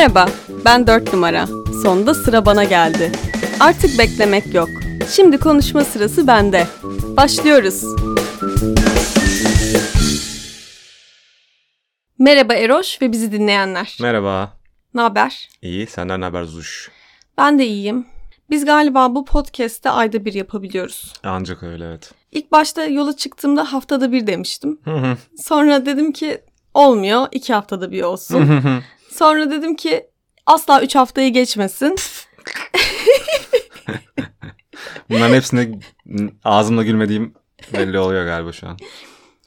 Merhaba, 0.00 0.28
ben 0.64 0.86
4 0.86 1.12
numara. 1.12 1.46
Sonunda 1.82 2.14
sıra 2.14 2.46
bana 2.46 2.64
geldi. 2.64 3.12
Artık 3.60 3.98
beklemek 3.98 4.54
yok. 4.54 4.68
Şimdi 5.10 5.38
konuşma 5.38 5.84
sırası 5.84 6.26
bende. 6.26 6.66
Başlıyoruz. 7.16 7.84
Merhaba 12.18 12.54
Eroş 12.54 13.02
ve 13.02 13.12
bizi 13.12 13.32
dinleyenler. 13.32 13.98
Merhaba. 14.00 14.52
Ne 14.94 15.00
haber? 15.00 15.48
İyi, 15.62 15.86
senden 15.86 16.20
ne 16.20 16.24
haber 16.24 16.44
Zuş? 16.44 16.90
Ben 17.38 17.58
de 17.58 17.66
iyiyim. 17.66 18.06
Biz 18.50 18.64
galiba 18.64 19.14
bu 19.14 19.24
podcast'te 19.24 19.90
ayda 19.90 20.24
bir 20.24 20.34
yapabiliyoruz. 20.34 21.12
Ancak 21.22 21.62
öyle 21.62 21.84
evet. 21.84 22.12
İlk 22.32 22.52
başta 22.52 22.84
yola 22.84 23.16
çıktığımda 23.16 23.72
haftada 23.72 24.12
bir 24.12 24.26
demiştim. 24.26 24.80
Sonra 25.42 25.86
dedim 25.86 26.12
ki 26.12 26.40
olmuyor, 26.74 27.26
iki 27.32 27.54
haftada 27.54 27.90
bir 27.90 28.02
olsun. 28.02 28.62
Sonra 29.20 29.50
dedim 29.50 29.76
ki 29.76 30.06
asla 30.46 30.82
üç 30.82 30.94
haftayı 30.94 31.32
geçmesin. 31.32 31.96
Bunların 35.10 35.34
hepsinde 35.34 35.78
ağzımla 36.44 36.82
gülmediğim 36.82 37.34
belli 37.72 37.98
oluyor 37.98 38.24
galiba 38.24 38.52
şu 38.52 38.68
an. 38.68 38.76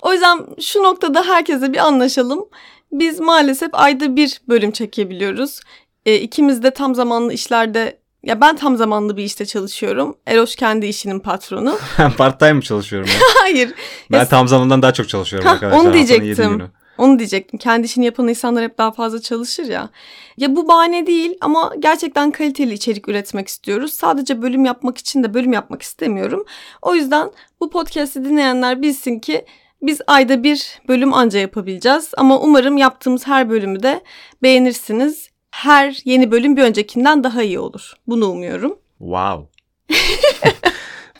O 0.01 0.13
yüzden 0.13 0.39
şu 0.61 0.83
noktada 0.83 1.23
herkese 1.27 1.73
bir 1.73 1.77
anlaşalım. 1.77 2.45
Biz 2.91 3.19
maalesef 3.19 3.69
ayda 3.73 4.15
bir 4.15 4.41
bölüm 4.47 4.71
çekebiliyoruz. 4.71 5.59
E, 6.05 6.15
ikimiz 6.15 6.63
de 6.63 6.71
tam 6.71 6.95
zamanlı 6.95 7.33
işlerde, 7.33 7.99
ya 8.23 8.41
ben 8.41 8.55
tam 8.55 8.77
zamanlı 8.77 9.17
bir 9.17 9.23
işte 9.23 9.45
çalışıyorum. 9.45 10.17
Eroş 10.27 10.55
kendi 10.55 10.85
işinin 10.85 11.19
patronu. 11.19 11.77
Part 12.17 12.39
time 12.39 12.53
mı 12.53 12.61
çalışıyorum 12.61 13.09
ya? 13.09 13.15
Hayır, 13.41 13.73
Ben 14.11 14.17
Ya- 14.17 14.27
tam 14.27 14.47
zamandan 14.47 14.81
daha 14.81 14.93
çok 14.93 15.09
çalışıyorum 15.09 15.49
arkadaşlar. 15.49 15.79
onu 15.79 15.93
diyecektim. 15.93 16.71
Onu 16.97 17.19
diyecektim. 17.19 17.59
Kendi 17.59 17.85
işini 17.85 18.05
yapan 18.05 18.27
insanlar 18.27 18.63
hep 18.63 18.77
daha 18.77 18.91
fazla 18.91 19.21
çalışır 19.21 19.65
ya. 19.65 19.89
Ya 20.37 20.55
bu 20.55 20.67
bahane 20.67 21.07
değil 21.07 21.37
ama 21.41 21.73
gerçekten 21.79 22.31
kaliteli 22.31 22.73
içerik 22.73 23.09
üretmek 23.09 23.47
istiyoruz. 23.47 23.93
Sadece 23.93 24.41
bölüm 24.41 24.65
yapmak 24.65 24.97
için 24.97 25.23
de 25.23 25.33
bölüm 25.33 25.53
yapmak 25.53 25.81
istemiyorum. 25.81 26.45
O 26.81 26.95
yüzden 26.95 27.31
bu 27.59 27.69
podcast'i 27.69 28.25
dinleyenler 28.25 28.81
bilsin 28.81 29.19
ki 29.19 29.45
biz 29.81 30.01
ayda 30.07 30.43
bir 30.43 30.79
bölüm 30.87 31.13
anca 31.13 31.39
yapabileceğiz. 31.39 32.11
Ama 32.17 32.39
umarım 32.39 32.77
yaptığımız 32.77 33.27
her 33.27 33.49
bölümü 33.49 33.83
de 33.83 34.01
beğenirsiniz. 34.43 35.29
Her 35.51 36.01
yeni 36.05 36.31
bölüm 36.31 36.57
bir 36.57 36.61
öncekinden 36.61 37.23
daha 37.23 37.43
iyi 37.43 37.59
olur. 37.59 37.93
Bunu 38.07 38.27
umuyorum. 38.27 38.79
Wow. 38.99 39.47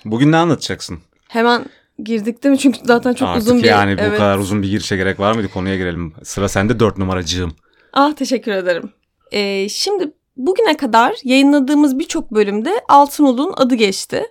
Bugün 0.06 0.31
ne 0.31 0.38
anlatacaksın? 0.38 1.00
Hemen 1.28 1.66
girdik 2.04 2.44
değil 2.44 2.52
mi? 2.52 2.58
Çünkü 2.59 2.80
zaten 2.84 3.14
çok 3.14 3.28
Artık 3.28 3.42
uzun 3.42 3.58
bir... 3.58 3.64
yani 3.64 3.98
bu 3.98 4.02
Evet. 4.02 4.18
kadar 4.18 4.38
uzun 4.38 4.62
bir 4.64 4.70
girişe 4.70 4.96
gerek 4.98 5.20
var 5.20 5.34
mıydı? 5.36 5.48
Konuya 5.54 5.76
girelim. 5.78 6.14
Sıra 6.23 6.50
sende 6.50 6.80
dört 6.80 6.98
numaracığım. 6.98 7.54
Ah 7.94 8.14
teşekkür 8.14 8.52
ederim. 8.52 8.90
Ee, 9.32 9.70
şimdi 9.70 10.12
bugüne 10.38 10.78
kadar 10.78 11.16
yayınladığımız 11.24 12.00
birçok 12.00 12.31
bölümde 12.31 12.74
Altınoluk'un 12.90 13.54
adı 13.58 13.76
geçti. 13.76 14.24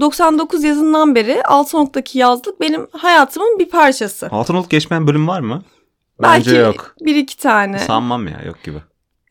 99 0.00 0.64
yazından 0.64 1.14
beri 1.14 1.42
Altınoluk'taki 1.42 2.18
yazlık 2.18 2.60
benim 2.60 2.86
hayatımın 2.92 3.58
bir 3.58 3.68
parçası. 3.70 4.28
Altınoluk 4.30 4.70
geçmeyen 4.70 5.06
bölüm 5.06 5.28
var 5.28 5.40
mı? 5.40 5.62
Bence 6.22 6.50
Belki 6.50 6.60
yok. 6.66 6.94
bir 7.00 7.16
iki 7.16 7.36
tane. 7.36 7.78
Sanmam 7.78 8.26
ya 8.28 8.42
yok 8.46 8.62
gibi. 8.64 8.78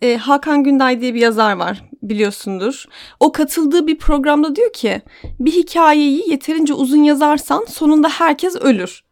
Ee, 0.02 0.18
Hakan 0.18 0.64
Günday 0.64 1.02
diye 1.02 1.14
bir 1.14 1.20
yazar 1.22 1.53
var 1.53 1.86
biliyorsundur. 2.09 2.86
O 3.19 3.31
katıldığı 3.31 3.88
bir 3.88 3.97
programda 3.97 4.55
diyor 4.55 4.73
ki 4.73 5.02
bir 5.39 5.52
hikayeyi 5.52 6.30
yeterince 6.30 6.73
uzun 6.73 7.03
yazarsan 7.03 7.66
sonunda 7.69 8.09
herkes 8.09 8.55
ölür. 8.55 9.03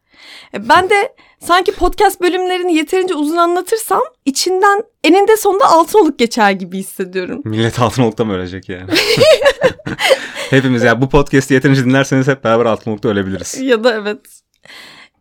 E, 0.54 0.70
Ben 0.70 0.90
de 0.90 1.16
sanki 1.40 1.72
podcast 1.72 2.22
bölümlerini 2.22 2.76
yeterince 2.76 3.14
uzun 3.14 3.38
anlatırsam 3.38 4.02
içinden 4.26 4.84
eninde 5.04 5.38
sonunda 5.38 5.66
Altınoluk 5.66 6.20
geçer 6.20 6.52
gibi 6.52 6.78
hissediyorum. 6.78 7.42
Millet 7.46 7.80
Altınoluk'ta 7.80 8.26
mı 8.26 8.34
ölecek 8.34 8.70
yani? 8.70 8.92
Hepimiz 10.50 10.84
ya 10.84 11.02
bu 11.02 11.10
podcast'i 11.10 11.54
yeterince 11.54 11.86
dinlerseniz 11.86 12.28
hep 12.28 12.44
beraber 12.44 12.66
Altınoluk'ta 12.66 13.10
ölebiliriz. 13.10 13.62
Ya 13.62 13.84
da 13.84 13.94
evet. 13.94 14.20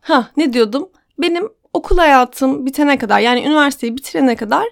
Ha 0.00 0.30
ne 0.36 0.52
diyordum? 0.52 0.88
Benim 1.18 1.48
okul 1.72 1.98
hayatım 1.98 2.66
bitene 2.66 2.98
kadar 2.98 3.20
yani 3.20 3.40
üniversiteyi 3.40 3.96
bitirene 3.96 4.36
kadar 4.36 4.64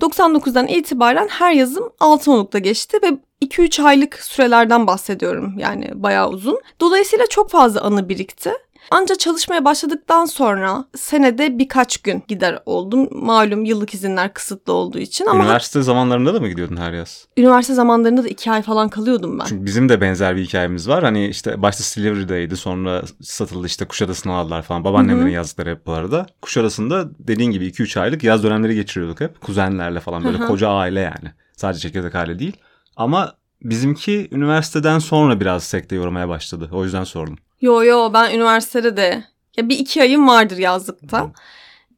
99'dan 0.00 0.66
itibaren 0.66 1.28
her 1.28 1.52
yazım 1.52 1.92
Altınoluk'ta 2.00 2.58
geçti 2.58 2.98
ve 3.02 3.18
2-3 3.46 3.82
aylık 3.82 4.14
sürelerden 4.14 4.86
bahsediyorum 4.86 5.54
yani 5.58 5.90
bayağı 5.94 6.28
uzun. 6.28 6.60
Dolayısıyla 6.80 7.26
çok 7.26 7.50
fazla 7.50 7.80
anı 7.80 8.08
birikti. 8.08 8.52
Ancak 8.90 9.20
çalışmaya 9.20 9.64
başladıktan 9.64 10.24
sonra 10.24 10.84
senede 10.96 11.58
birkaç 11.58 11.96
gün 11.98 12.22
gider 12.28 12.58
oldum. 12.66 13.08
Malum 13.12 13.64
yıllık 13.64 13.94
izinler 13.94 14.34
kısıtlı 14.34 14.72
olduğu 14.72 14.98
için 14.98 15.26
ama 15.26 15.44
Üniversite 15.44 15.82
zamanlarında 15.82 16.34
da 16.34 16.40
mı 16.40 16.48
gidiyordun 16.48 16.76
her 16.76 16.92
yaz? 16.92 17.26
üniversite 17.36 17.74
zamanlarında 17.74 18.24
da 18.24 18.28
2 18.28 18.50
ay 18.50 18.62
falan 18.62 18.88
kalıyordum 18.88 19.38
ben. 19.38 19.44
Çünkü 19.44 19.64
bizim 19.64 19.88
de 19.88 20.00
benzer 20.00 20.36
bir 20.36 20.44
hikayemiz 20.44 20.88
var. 20.88 21.04
Hani 21.04 21.26
işte 21.26 21.62
başta 21.62 21.82
Silivri'deydi 21.84 22.56
sonra 22.56 23.02
satıldı 23.22 23.66
işte 23.66 23.84
Kuşadası'na 23.84 24.34
aldılar 24.34 24.62
falan. 24.62 24.84
Babaannemlerin 24.84 25.28
yazdıkları 25.30 25.70
hep 25.70 25.86
bu 25.86 25.92
arada. 25.92 26.26
Kuşadası'nda 26.42 27.08
dediğin 27.18 27.50
gibi 27.50 27.66
2-3 27.66 28.00
aylık 28.00 28.24
yaz 28.24 28.42
dönemleri 28.42 28.74
geçiriyorduk 28.74 29.20
hep. 29.20 29.40
Kuzenlerle 29.40 30.00
falan 30.00 30.24
böyle 30.24 30.38
koca 30.38 30.68
aile 30.68 31.00
yani. 31.00 31.32
Sadece 31.56 31.80
çekirdek 31.80 32.14
aile 32.14 32.38
değil. 32.38 32.56
Ama 32.96 33.32
bizimki 33.64 34.28
üniversiteden 34.32 34.98
sonra 34.98 35.40
biraz 35.40 35.64
sekte 35.64 35.96
yormaya 35.96 36.28
başladı. 36.28 36.68
O 36.72 36.84
yüzden 36.84 37.04
sordum. 37.04 37.36
Yo 37.60 37.82
yo 37.84 38.10
ben 38.12 38.34
üniversitede 38.34 38.96
de 38.96 39.24
ya 39.56 39.68
bir 39.68 39.78
iki 39.78 40.02
ayım 40.02 40.28
vardır 40.28 40.58
yazlıkta. 40.58 41.30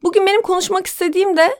Bugün 0.03 0.27
benim 0.27 0.43
konuşmak 0.43 0.87
istediğim 0.87 1.37
de 1.37 1.57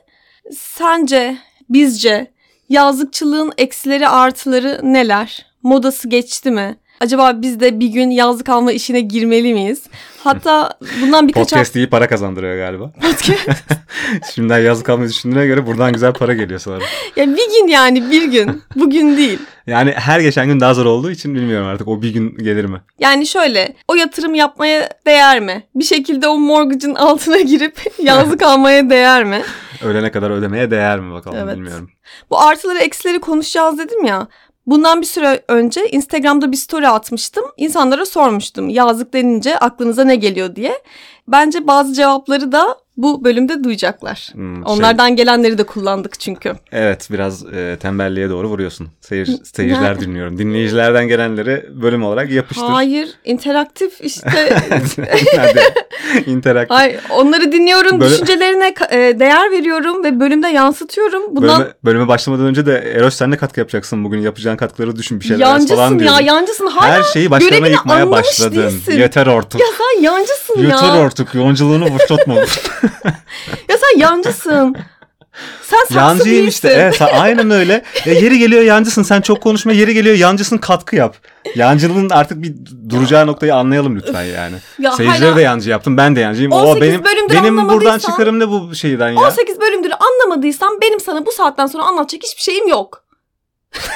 sence, 0.51 1.37
bizce 1.69 2.31
yazlıkçılığın 2.69 3.51
eksileri 3.57 4.07
artıları 4.07 4.79
neler? 4.83 5.45
Modası 5.63 6.09
geçti 6.09 6.51
mi? 6.51 6.77
Acaba 7.01 7.41
biz 7.41 7.59
de 7.59 7.79
bir 7.79 7.87
gün 7.87 8.09
yazlık 8.09 8.49
alma 8.49 8.71
işine 8.71 9.01
girmeli 9.01 9.53
miyiz? 9.53 9.83
Hatta 10.23 10.77
bundan 11.01 11.27
birkaç 11.27 11.43
Podcast 11.43 11.75
iyi 11.75 11.89
para 11.89 12.07
kazandırıyor 12.07 12.57
galiba. 12.57 12.91
podcast. 12.91 13.63
Şimdiden 14.33 14.59
yazlık 14.59 14.89
almayı 14.89 15.09
düşündüğüne 15.09 15.45
göre 15.47 15.65
buradan 15.67 15.91
güzel 15.93 16.13
para 16.13 16.33
geliyor 16.33 16.59
sanırım. 16.59 16.83
ya 17.15 17.27
bir 17.27 17.35
gün 17.51 17.67
yani 17.67 18.11
bir 18.11 18.23
gün. 18.23 18.63
Bugün 18.75 19.17
değil. 19.17 19.39
Yani 19.67 19.91
her 19.91 20.19
geçen 20.19 20.47
gün 20.47 20.59
daha 20.59 20.73
zor 20.73 20.85
olduğu 20.85 21.11
için 21.11 21.35
bilmiyorum 21.35 21.67
artık 21.67 21.87
o 21.87 22.01
bir 22.01 22.13
gün 22.13 22.37
gelir 22.37 22.65
mi? 22.65 22.81
Yani 22.99 23.27
şöyle 23.27 23.75
o 23.87 23.95
yatırım 23.95 24.35
yapmaya 24.35 24.89
değer 25.07 25.39
mi? 25.39 25.63
Bir 25.75 25.83
şekilde 25.83 26.27
o 26.27 26.37
mortgage'ın 26.37 26.95
altına 26.95 27.37
girip 27.39 27.81
yazlık 28.03 28.41
almaya 28.43 28.89
değer 28.89 29.23
mi? 29.23 29.41
Ölene 29.83 30.11
kadar 30.11 30.29
ödemeye 30.31 30.71
değer 30.71 30.99
mi 30.99 31.13
bakalım 31.13 31.37
Evet. 31.43 31.55
bilmiyorum. 31.55 31.89
Bu 32.29 32.39
artıları 32.41 32.77
eksileri 32.79 33.19
konuşacağız 33.19 33.77
dedim 33.79 34.05
ya. 34.05 34.27
Bundan 34.67 35.01
bir 35.01 35.05
süre 35.05 35.43
önce 35.47 35.89
Instagram'da 35.89 36.51
bir 36.51 36.57
story 36.57 36.87
atmıştım. 36.87 37.45
İnsanlara 37.57 38.05
sormuştum 38.05 38.69
yazlık 38.69 39.13
denince 39.13 39.59
aklınıza 39.59 40.03
ne 40.03 40.15
geliyor 40.15 40.55
diye. 40.55 40.81
Bence 41.27 41.67
bazı 41.67 41.93
cevapları 41.93 42.51
da 42.51 42.77
bu 42.97 43.23
bölümde 43.23 43.63
duyacaklar. 43.63 44.29
Hmm, 44.33 44.55
şey- 44.55 44.63
Onlardan 44.73 45.15
gelenleri 45.15 45.57
de 45.57 45.63
kullandık 45.63 46.19
çünkü. 46.19 46.53
Evet 46.71 47.07
biraz 47.11 47.45
e, 47.53 47.77
tembelliğe 47.81 48.29
doğru 48.29 48.47
vuruyorsun. 48.47 48.87
Seyir, 49.01 49.29
seyirciler 49.55 49.99
dinliyorum. 49.99 50.37
Dinleyicilerden 50.37 51.07
gelenleri 51.07 51.65
bölüm 51.81 52.03
olarak 52.03 52.31
yapıştır. 52.31 52.65
Hayır, 52.67 53.09
interaktif 53.25 54.01
işte. 54.01 54.49
İnteraktif. 56.25 56.77
Hayır, 56.77 56.99
onları 57.09 57.51
dinliyorum, 57.51 57.99
Böyle- 58.01 58.11
düşüncelerine 58.13 58.73
e, 58.91 59.19
değer 59.19 59.51
veriyorum 59.51 60.03
ve 60.03 60.19
bölümde 60.19 60.47
yansıtıyorum. 60.47 61.35
Bundan 61.35 61.59
Bölüme, 61.59 61.73
bölüme 61.85 62.07
başlamadan 62.07 62.45
önce 62.45 62.65
de 62.65 62.93
Eroş 62.95 63.13
sen 63.13 63.31
ne 63.31 63.37
katkı 63.37 63.59
yapacaksın 63.59 64.03
bugün? 64.03 64.21
Yapacağın 64.21 64.57
katkıları 64.57 64.95
düşün 64.95 65.19
bir 65.19 65.25
şeyler 65.25 65.39
yaz 65.39 65.49
yancısın 65.51 65.75
falan 65.75 65.91
ya, 65.93 65.99
diyordun. 65.99 66.23
yancısın. 66.25 66.67
Hala 66.67 66.93
Her 66.93 67.03
şeyi 67.03 67.31
başlarına 67.31 67.67
yıkmaya 67.67 68.11
başladın. 68.11 68.55
değilsin. 68.57 68.91
Yeter 68.99 69.27
artık. 69.27 69.61
Ya 69.61 69.67
sen 69.77 70.01
yancısın 70.03 70.57
Yeter 70.61 70.71
ya. 70.87 70.93
artık. 70.93 71.35
Yonculuğunu 71.35 71.85
vurtlatma. 71.85 72.35
Ya 73.69 73.77
sen 73.77 73.99
yancısın. 73.99 74.75
Sen 75.63 75.77
saksı 75.77 75.93
Yancıyım 75.93 76.29
değilsin. 76.43 76.47
işte. 76.47 76.69
Evet, 76.69 76.95
sen- 76.95 77.07
aynen 77.19 77.51
öyle. 77.51 77.83
Ya 78.05 78.13
yeri 78.13 78.39
geliyor 78.39 78.61
yancısın. 78.61 79.03
Sen 79.03 79.21
çok 79.21 79.41
konuşma. 79.41 79.71
Yeri 79.71 79.93
geliyor 79.93 80.15
yancısın 80.15 80.57
katkı 80.57 80.95
yap. 80.95 81.15
Yancılığın 81.55 82.09
artık 82.09 82.41
bir 82.43 82.53
duracağı 82.89 83.27
noktayı 83.27 83.55
anlayalım 83.55 83.95
lütfen 83.95 84.23
yani. 84.23 84.55
Ya 84.79 84.91
Seyircileri 84.91 85.25
hala- 85.29 85.35
de 85.37 85.41
yancı 85.41 85.69
yaptım. 85.69 85.97
Ben 85.97 86.15
de 86.15 86.19
yancıyım. 86.19 86.51
18 86.51 86.77
O 86.77 86.81
benim 86.81 87.03
bölümdür 87.03 87.35
benim 87.35 87.57
buradan 87.57 87.75
anlamadıysan- 87.75 88.11
çıkarım 88.11 88.39
ne 88.39 88.47
bu 88.49 88.75
şeyden 88.75 89.09
ya? 89.09 89.19
18 89.19 89.61
bölümdür 89.61 89.91
anlamadıysam 89.99 90.71
benim 90.81 90.99
sana 90.99 91.25
bu 91.25 91.31
saatten 91.31 91.65
sonra 91.67 91.83
anlatacak 91.83 92.23
hiçbir 92.23 92.41
şeyim 92.41 92.67
yok. 92.67 93.03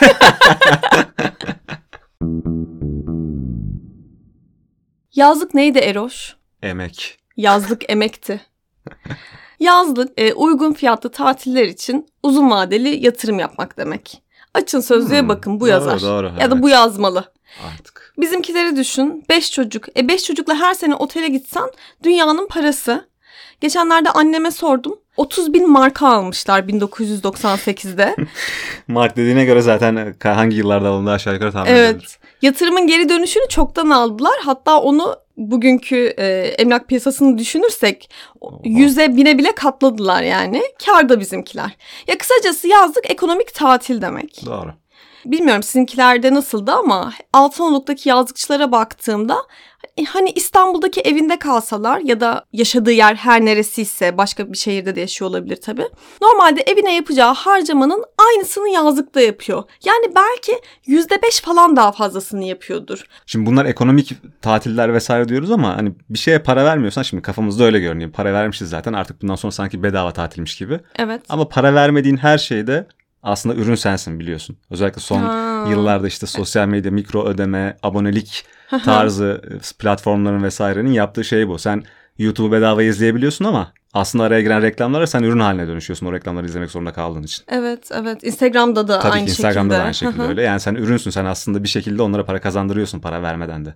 Yazlık 5.15 5.53
neydi 5.53 5.79
Eroş? 5.79 6.35
Emek. 6.61 7.17
Yazlık 7.37 7.89
emekti. 7.91 8.41
Yazlık 9.59 10.11
e, 10.17 10.33
uygun 10.33 10.73
fiyatlı 10.73 11.09
tatiller 11.11 11.65
için 11.67 12.07
uzun 12.23 12.49
vadeli 12.51 13.05
yatırım 13.05 13.39
yapmak 13.39 13.77
demek. 13.77 14.21
Açın 14.53 14.79
sözlüğe 14.79 15.21
Hmm, 15.21 15.29
bakın 15.29 15.55
bu 15.59 15.59
doğru, 15.61 15.69
yazar. 15.69 16.01
doğru, 16.01 16.25
ya 16.25 16.51
da 16.51 16.53
evet. 16.53 16.63
bu 16.63 16.69
yazmalı. 16.69 17.31
Artık. 17.73 18.13
Bizimkileri 18.17 18.75
düşün. 18.75 19.23
5 19.29 19.51
çocuk. 19.51 19.97
E 19.97 20.07
5 20.07 20.23
çocukla 20.23 20.55
her 20.55 20.73
sene 20.73 20.95
otele 20.95 21.27
gitsen 21.27 21.71
dünyanın 22.03 22.47
parası. 22.47 23.10
Geçenlerde 23.61 24.09
anneme 24.09 24.51
sordum. 24.51 24.99
30 25.17 25.53
bin 25.53 25.71
marka 25.71 26.07
almışlar 26.07 26.59
1998'de. 26.59 28.15
Mark 28.87 29.17
dediğine 29.17 29.45
göre 29.45 29.61
zaten 29.61 30.15
hangi 30.23 30.57
yıllarda 30.57 30.89
alındı 30.89 31.11
aşağı 31.11 31.33
yukarı 31.33 31.51
tahmin 31.51 31.71
evet. 31.71 31.95
edilir. 31.95 32.19
Yatırımın 32.41 32.87
geri 32.87 33.09
dönüşünü 33.09 33.43
çoktan 33.49 33.89
aldılar. 33.89 34.33
Hatta 34.43 34.81
onu 34.81 35.15
bugünkü 35.37 36.13
e, 36.17 36.25
emlak 36.37 36.87
piyasasını 36.87 37.37
düşünürsek 37.37 38.09
yüze 38.63 39.17
bine 39.17 39.37
bile 39.37 39.55
katladılar 39.55 40.23
yani. 40.23 40.61
Kar 40.85 41.09
da 41.09 41.19
bizimkiler. 41.19 41.71
Ya 42.07 42.17
kısacası 42.17 42.67
yazlık 42.67 43.11
ekonomik 43.11 43.53
tatil 43.53 44.01
demek. 44.01 44.41
Doğru. 44.45 44.73
Bilmiyorum 45.25 45.63
sizinkilerde 45.63 46.33
nasıldı 46.33 46.71
ama 46.71 47.13
Altınoluk'taki 47.33 48.09
yazlıkçılara 48.09 48.71
baktığımda 48.71 49.37
e, 49.97 50.03
hani 50.03 50.29
İstanbul'daki 50.29 51.01
evinde 51.01 51.39
kalsalar 51.39 51.99
ya 51.99 52.19
da 52.19 52.45
yaşadığı 52.53 52.91
yer 52.91 53.15
her 53.15 53.45
neresiyse 53.45 54.17
başka 54.17 54.51
bir 54.51 54.57
şehirde 54.57 54.95
de 54.95 54.99
yaşıyor 54.99 55.31
olabilir 55.31 55.55
tabii. 55.55 55.87
Normalde 56.21 56.61
evine 56.61 56.95
yapacağı 56.95 57.33
harcamanın 57.33 58.03
aynısını 58.17 58.69
yazlıkta 58.69 59.21
yapıyor. 59.21 59.63
Yani 59.85 60.15
belki 60.15 60.51
yüzde 60.85 61.21
beş 61.21 61.39
falan 61.39 61.75
daha 61.75 61.91
fazlasını 61.91 62.43
yapıyordur. 62.43 63.05
Şimdi 63.25 63.45
bunlar 63.45 63.65
ekonomik 63.65 64.13
tatiller 64.41 64.93
vesaire 64.93 65.29
diyoruz 65.29 65.51
ama 65.51 65.77
hani 65.77 65.93
bir 66.09 66.19
şeye 66.19 66.39
para 66.39 66.65
vermiyorsan 66.65 67.01
şimdi 67.01 67.23
kafamızda 67.23 67.63
öyle 67.63 67.79
görünüyor. 67.79 68.11
Para 68.11 68.33
vermişiz 68.33 68.69
zaten 68.69 68.93
artık 68.93 69.21
bundan 69.21 69.35
sonra 69.35 69.51
sanki 69.51 69.83
bedava 69.83 70.11
tatilmiş 70.11 70.57
gibi. 70.57 70.79
Evet. 70.95 71.21
Ama 71.29 71.47
para 71.47 71.73
vermediğin 71.73 72.17
her 72.17 72.37
şeyde 72.37 72.87
aslında 73.23 73.55
ürün 73.55 73.75
sensin 73.75 74.19
biliyorsun. 74.19 74.57
Özellikle 74.69 75.01
son 75.01 75.19
Ha. 75.21 75.65
yıllarda 75.69 76.07
işte 76.07 76.25
sosyal 76.27 76.67
medya, 76.67 76.91
mikro 76.91 77.25
ödeme, 77.25 77.77
abonelik 77.83 78.45
tarzı 78.85 79.41
e, 79.51 79.57
platformların 79.79 80.43
vesairenin 80.43 80.91
yaptığı 80.91 81.23
şey 81.23 81.47
bu. 81.47 81.59
Sen 81.59 81.83
YouTube'u 82.17 82.51
bedava 82.51 82.83
izleyebiliyorsun 82.83 83.45
ama 83.45 83.73
aslında 83.93 84.23
araya 84.23 84.41
giren 84.41 84.61
reklamlara 84.61 85.07
sen 85.07 85.23
ürün 85.23 85.39
haline 85.39 85.67
dönüşüyorsun 85.67 86.05
o 86.05 86.13
reklamları 86.13 86.45
izlemek 86.45 86.71
zorunda 86.71 86.93
kaldığın 86.93 87.23
için. 87.23 87.43
Evet 87.47 87.89
evet 87.93 88.23
Instagram'da 88.23 88.87
da 88.87 88.99
Tabii 88.99 89.13
aynı 89.13 89.25
ki 89.25 89.29
Instagram'da 89.31 89.73
şekilde. 89.73 89.79
da 89.79 89.83
aynı 89.83 89.93
şekilde 89.93 90.23
öyle. 90.23 90.41
Yani 90.41 90.59
sen 90.59 90.75
ürünsün 90.75 91.11
sen 91.11 91.25
aslında 91.25 91.63
bir 91.63 91.67
şekilde 91.69 92.01
onlara 92.01 92.25
para 92.25 92.41
kazandırıyorsun 92.41 92.99
para 92.99 93.21
vermeden 93.21 93.65
de. 93.65 93.75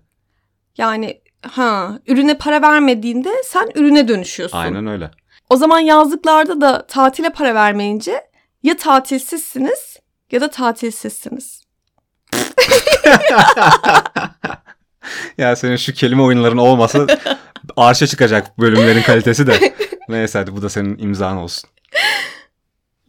Yani 0.78 1.22
ha 1.48 2.00
ürüne 2.08 2.38
para 2.38 2.62
vermediğinde 2.62 3.30
sen 3.46 3.70
ürüne 3.76 4.08
dönüşüyorsun. 4.08 4.58
Aynen 4.58 4.88
öyle. 4.88 5.12
O 5.50 5.56
zaman 5.56 5.80
yazlıklarda 5.80 6.62
da 6.62 6.88
tatile 6.88 7.30
para 7.30 7.56
vermeyince 7.56 8.22
ya 8.66 8.78
tatilsizsiniz 8.78 9.98
ya 10.32 10.42
da 10.42 10.50
tatilsizsiniz. 10.50 11.62
Ya 15.38 15.56
senin 15.56 15.76
şu 15.76 15.94
kelime 15.94 16.22
oyunların 16.22 16.58
olmasa 16.58 17.08
arşa 17.78 18.08
çıkacak 18.08 18.60
bölümlerin 18.60 19.02
kalitesi 19.02 19.48
de. 19.48 19.76
Neyse 20.10 20.40
hadi 20.40 20.56
bu 20.56 20.62
da 20.62 20.70
senin 20.70 20.98
imzan 20.98 21.38
olsun. 21.38 21.70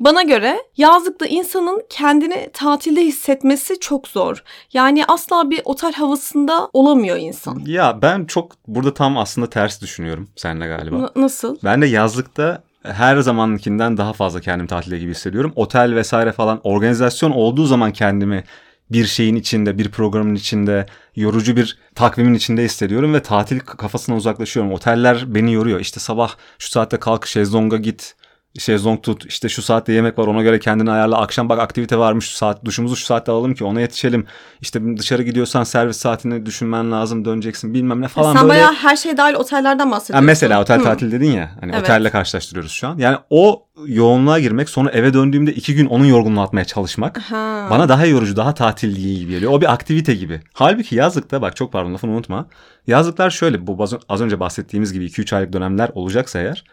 Bana 0.01 0.23
göre 0.23 0.59
yazlıkta 0.77 1.27
insanın 1.27 1.83
kendini 1.91 2.51
tatilde 2.53 3.01
hissetmesi 3.01 3.81
çok 3.81 4.09
zor. 4.09 4.43
Yani 4.73 5.05
asla 5.09 5.51
bir 5.51 5.61
otel 5.65 5.93
havasında 5.93 6.71
olamıyor 6.73 7.17
insan. 7.17 7.63
Ya 7.67 8.03
ben 8.03 8.25
çok 8.25 8.53
burada 8.67 8.95
tam 8.95 9.19
aslında 9.19 9.51
ters 9.51 9.81
düşünüyorum 9.83 10.29
seninle 10.37 10.67
galiba. 10.67 10.97
N- 10.99 11.23
nasıl? 11.23 11.57
Ben 11.65 11.83
de 11.83 11.87
yazlıkta 11.87 12.63
her 12.93 13.17
zamankinden 13.17 13.97
daha 13.97 14.13
fazla 14.13 14.41
kendimi 14.41 14.69
tatilde 14.69 14.99
gibi 14.99 15.11
hissediyorum. 15.11 15.53
Otel 15.57 15.95
vesaire 15.95 16.33
falan 16.33 16.61
organizasyon 16.65 17.31
olduğu 17.31 17.67
zaman 17.67 17.93
kendimi 17.93 18.45
bir 18.91 19.07
şeyin 19.07 19.37
içinde, 19.37 19.79
bir 19.79 19.91
programın 19.91 20.35
içinde, 20.35 20.87
yorucu 21.17 21.57
bir 21.57 21.79
takvimin 21.95 22.35
içinde 22.35 22.65
hissediyorum 22.65 23.15
ve 23.15 23.23
tatil 23.23 23.61
kafasına 23.61 24.17
uzaklaşıyorum. 24.17 24.73
Oteller 24.73 25.35
beni 25.35 25.53
yoruyor. 25.53 25.81
İşte 25.81 26.01
sabah 26.01 26.35
şu 26.59 26.71
saatte 26.71 26.97
kalk 26.97 27.27
şezlonga 27.27 27.77
git. 27.77 28.15
Şezlong 28.59 29.03
tut. 29.03 29.27
İşte 29.27 29.49
şu 29.49 29.63
saatte 29.63 29.93
yemek 29.93 30.19
var 30.19 30.27
ona 30.27 30.43
göre 30.43 30.59
kendini 30.59 30.91
ayarla. 30.91 31.19
Akşam 31.19 31.49
bak 31.49 31.59
aktivite 31.59 31.99
varmış 31.99 32.25
şu 32.31 32.37
saat. 32.37 32.65
Duşumuzu 32.65 32.97
şu 32.97 33.05
saatte 33.05 33.33
alalım 33.33 33.55
ki 33.55 33.65
ona 33.65 33.81
yetişelim. 33.81 34.27
İşte 34.61 34.97
dışarı 34.99 35.23
gidiyorsan 35.23 35.65
servis 35.65 35.97
saatini 35.97 36.47
düşünmen 36.47 36.93
lazım. 36.93 37.25
Döneceksin 37.25 37.75
bilmem 37.75 38.01
ne 38.01 38.09
falan 38.09 38.33
Sen 38.33 38.43
böyle. 38.43 38.49
bayağı 38.49 38.73
her 38.75 38.97
şey 38.97 39.17
dahil 39.17 39.35
otellerden 39.35 39.91
bahsediyorsun. 39.91 40.15
Ha, 40.15 40.21
mesela 40.27 40.61
otel 40.63 40.79
Hı. 40.81 40.85
tatil 40.85 41.13
dedin 41.13 41.31
ya. 41.31 41.51
Hani 41.61 41.73
Evet. 41.73 41.83
otelle 41.83 42.11
karşılaştırıyoruz 42.11 42.73
şu 42.73 42.89
an. 42.89 42.99
Yani 42.99 43.17
o 43.31 43.63
yoğunluğa 43.87 44.39
girmek 44.39 44.69
sonra 44.69 44.91
eve 44.91 45.15
döndüğümde 45.15 45.53
iki 45.55 45.75
gün 45.75 45.87
onun 45.87 46.05
yorgunluğunu 46.05 46.41
atmaya 46.43 46.65
çalışmak. 46.65 47.19
Ha. 47.19 47.67
Bana 47.71 47.89
daha 47.89 48.07
yorucu, 48.07 48.37
daha 48.37 48.55
tatil 48.55 48.91
gibi 48.97 49.31
geliyor. 49.33 49.53
O 49.53 49.61
bir 49.61 49.73
aktivite 49.73 50.15
gibi. 50.15 50.41
Halbuki 50.53 50.95
yazlıkta 50.97 51.43
bak 51.43 51.57
çok 51.57 51.73
pardon 51.73 51.95
lafını 51.95 52.11
unutma. 52.11 52.47
Yazlıklar 52.87 53.31
şöyle 53.31 53.67
bu 53.67 53.85
az 54.09 54.21
önce 54.21 54.41
bahsettiğimiz 54.41 54.93
gibi 54.93 55.05
2-3 55.07 55.37
aylık 55.37 55.53
dönemler 55.53 55.91
olacaksa 55.95 56.39
eğer 56.39 56.65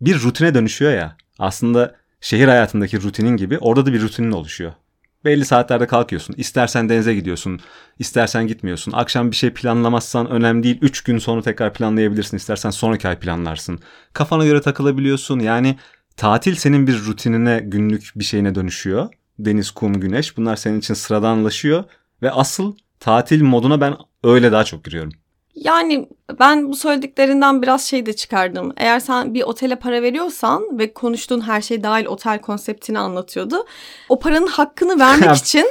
bir 0.00 0.22
rutine 0.22 0.54
dönüşüyor 0.54 0.92
ya. 0.92 1.16
Aslında 1.38 1.94
şehir 2.20 2.48
hayatındaki 2.48 3.02
rutinin 3.02 3.36
gibi 3.36 3.58
orada 3.58 3.86
da 3.86 3.92
bir 3.92 4.02
rutinin 4.02 4.32
oluşuyor. 4.32 4.72
Belli 5.24 5.44
saatlerde 5.44 5.86
kalkıyorsun. 5.86 6.34
İstersen 6.38 6.88
denize 6.88 7.14
gidiyorsun. 7.14 7.60
istersen 7.98 8.46
gitmiyorsun. 8.46 8.92
Akşam 8.92 9.30
bir 9.30 9.36
şey 9.36 9.50
planlamazsan 9.50 10.30
önemli 10.30 10.62
değil. 10.62 10.78
3 10.82 11.04
gün 11.04 11.18
sonra 11.18 11.42
tekrar 11.42 11.74
planlayabilirsin. 11.74 12.36
İstersen 12.36 12.70
sonraki 12.70 13.08
ay 13.08 13.18
planlarsın. 13.18 13.78
Kafana 14.12 14.44
göre 14.44 14.60
takılabiliyorsun. 14.60 15.40
Yani 15.40 15.76
tatil 16.16 16.54
senin 16.54 16.86
bir 16.86 17.04
rutinine, 17.04 17.60
günlük 17.64 18.12
bir 18.16 18.24
şeyine 18.24 18.54
dönüşüyor. 18.54 19.08
Deniz, 19.38 19.70
kum, 19.70 20.00
güneş 20.00 20.36
bunlar 20.36 20.56
senin 20.56 20.78
için 20.78 20.94
sıradanlaşıyor. 20.94 21.84
Ve 22.22 22.30
asıl 22.30 22.76
tatil 23.00 23.42
moduna 23.42 23.80
ben 23.80 23.96
öyle 24.24 24.52
daha 24.52 24.64
çok 24.64 24.84
giriyorum. 24.84 25.12
Yani 25.56 26.08
ben 26.40 26.68
bu 26.68 26.76
söylediklerinden 26.76 27.62
biraz 27.62 27.84
şey 27.84 28.06
de 28.06 28.12
çıkardım. 28.12 28.72
Eğer 28.76 29.00
sen 29.00 29.34
bir 29.34 29.42
otele 29.42 29.76
para 29.76 30.02
veriyorsan 30.02 30.78
ve 30.78 30.92
konuştuğun 30.92 31.40
her 31.40 31.60
şey 31.60 31.82
dahil 31.82 32.06
otel 32.06 32.40
konseptini 32.40 32.98
anlatıyordu. 32.98 33.66
O 34.08 34.18
paranın 34.18 34.46
hakkını 34.46 34.98
vermek 34.98 35.36
için 35.36 35.66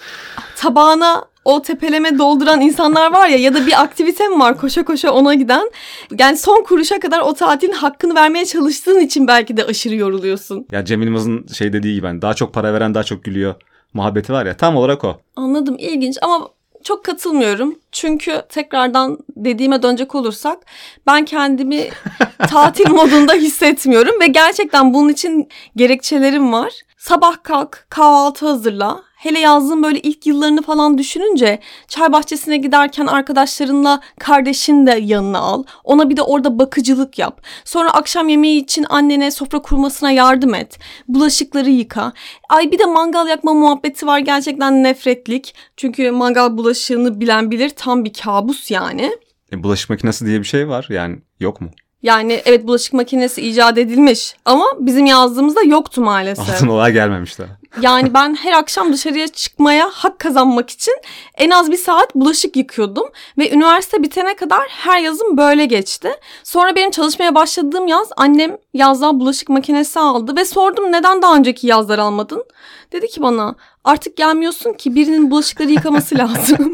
tabağına 0.56 1.24
o 1.44 1.62
tepeleme 1.62 2.18
dolduran 2.18 2.60
insanlar 2.60 3.12
var 3.12 3.28
ya 3.28 3.36
ya 3.36 3.54
da 3.54 3.66
bir 3.66 3.82
aktivite 3.82 4.28
mi 4.28 4.38
var 4.38 4.58
koşa 4.58 4.84
koşa 4.84 5.10
ona 5.10 5.34
giden. 5.34 5.70
Yani 6.18 6.36
son 6.36 6.62
kuruşa 6.62 7.00
kadar 7.00 7.20
o 7.20 7.34
tatilin 7.34 7.72
hakkını 7.72 8.14
vermeye 8.14 8.46
çalıştığın 8.46 9.00
için 9.00 9.26
belki 9.26 9.56
de 9.56 9.64
aşırı 9.64 9.94
yoruluyorsun. 9.94 10.66
Ya 10.72 10.84
Cem 10.84 11.02
Yılmaz'ın 11.02 11.46
şey 11.46 11.72
dediği 11.72 11.94
gibi 11.94 12.06
hani 12.06 12.22
daha 12.22 12.34
çok 12.34 12.54
para 12.54 12.74
veren 12.74 12.94
daha 12.94 13.04
çok 13.04 13.24
gülüyor 13.24 13.54
muhabbeti 13.94 14.32
var 14.32 14.46
ya 14.46 14.56
tam 14.56 14.76
olarak 14.76 15.04
o. 15.04 15.20
Anladım 15.36 15.76
ilginç 15.78 16.18
ama 16.22 16.48
çok 16.82 17.04
katılmıyorum. 17.04 17.78
Çünkü 17.92 18.42
tekrardan 18.48 19.18
dediğime 19.36 19.82
dönecek 19.82 20.14
olursak 20.14 20.58
ben 21.06 21.24
kendimi 21.24 21.88
tatil 22.38 22.90
modunda 22.90 23.32
hissetmiyorum 23.32 24.20
ve 24.20 24.26
gerçekten 24.26 24.94
bunun 24.94 25.08
için 25.08 25.48
gerekçelerim 25.76 26.52
var. 26.52 26.72
Sabah 26.98 27.42
kalk, 27.42 27.86
kahvaltı 27.88 28.46
hazırla. 28.46 29.02
Hele 29.22 29.38
yazdığım 29.38 29.82
böyle 29.82 30.00
ilk 30.00 30.26
yıllarını 30.26 30.62
falan 30.62 30.98
düşününce 30.98 31.58
çay 31.88 32.12
bahçesine 32.12 32.56
giderken 32.56 33.06
arkadaşlarınla 33.06 34.00
kardeşin 34.18 34.86
de 34.86 34.90
yanına 34.90 35.38
al. 35.38 35.64
Ona 35.84 36.10
bir 36.10 36.16
de 36.16 36.22
orada 36.22 36.58
bakıcılık 36.58 37.18
yap. 37.18 37.42
Sonra 37.64 37.90
akşam 37.90 38.28
yemeği 38.28 38.62
için 38.62 38.86
annene 38.88 39.30
sofra 39.30 39.62
kurmasına 39.62 40.10
yardım 40.10 40.54
et. 40.54 40.78
Bulaşıkları 41.08 41.70
yıka. 41.70 42.12
Ay 42.48 42.72
bir 42.72 42.78
de 42.78 42.84
mangal 42.84 43.28
yakma 43.28 43.54
muhabbeti 43.54 44.06
var 44.06 44.18
gerçekten 44.18 44.82
nefretlik. 44.82 45.54
Çünkü 45.76 46.10
mangal 46.10 46.56
bulaşığını 46.56 47.20
bilen 47.20 47.50
bilir 47.50 47.68
tam 47.68 48.04
bir 48.04 48.12
kabus 48.12 48.70
yani. 48.70 49.12
E, 49.52 49.62
bulaşık 49.62 49.90
makinesi 49.90 50.26
diye 50.26 50.40
bir 50.40 50.44
şey 50.44 50.68
var 50.68 50.86
yani 50.90 51.18
yok 51.40 51.60
mu? 51.60 51.70
Yani 52.02 52.42
evet 52.44 52.66
bulaşık 52.66 52.92
makinesi 52.92 53.42
icat 53.42 53.78
edilmiş 53.78 54.34
ama 54.44 54.64
bizim 54.78 55.06
yazdığımızda 55.06 55.62
yoktu 55.62 56.00
maalesef. 56.00 56.50
Altın 56.50 56.68
olay 56.68 56.92
gelmemiş 56.92 57.38
daha. 57.38 57.48
Yani 57.80 58.14
ben 58.14 58.34
her 58.34 58.52
akşam 58.52 58.92
dışarıya 58.92 59.28
çıkmaya 59.28 59.90
hak 59.92 60.18
kazanmak 60.18 60.70
için 60.70 60.94
en 61.34 61.50
az 61.50 61.70
bir 61.70 61.76
saat 61.76 62.14
bulaşık 62.14 62.56
yıkıyordum. 62.56 63.08
Ve 63.38 63.50
üniversite 63.50 64.02
bitene 64.02 64.36
kadar 64.36 64.68
her 64.68 65.00
yazım 65.00 65.36
böyle 65.36 65.66
geçti. 65.66 66.10
Sonra 66.44 66.76
benim 66.76 66.90
çalışmaya 66.90 67.34
başladığım 67.34 67.86
yaz 67.86 68.08
annem 68.16 68.56
yazdan 68.74 69.20
bulaşık 69.20 69.48
makinesi 69.48 70.00
aldı. 70.00 70.36
Ve 70.36 70.44
sordum 70.44 70.92
neden 70.92 71.22
daha 71.22 71.36
önceki 71.36 71.66
yazlar 71.66 71.98
almadın? 71.98 72.44
Dedi 72.92 73.08
ki 73.08 73.22
bana 73.22 73.54
artık 73.84 74.16
gelmiyorsun 74.16 74.72
ki 74.72 74.94
birinin 74.94 75.30
bulaşıkları 75.30 75.70
yıkaması 75.70 76.18
lazım. 76.18 76.72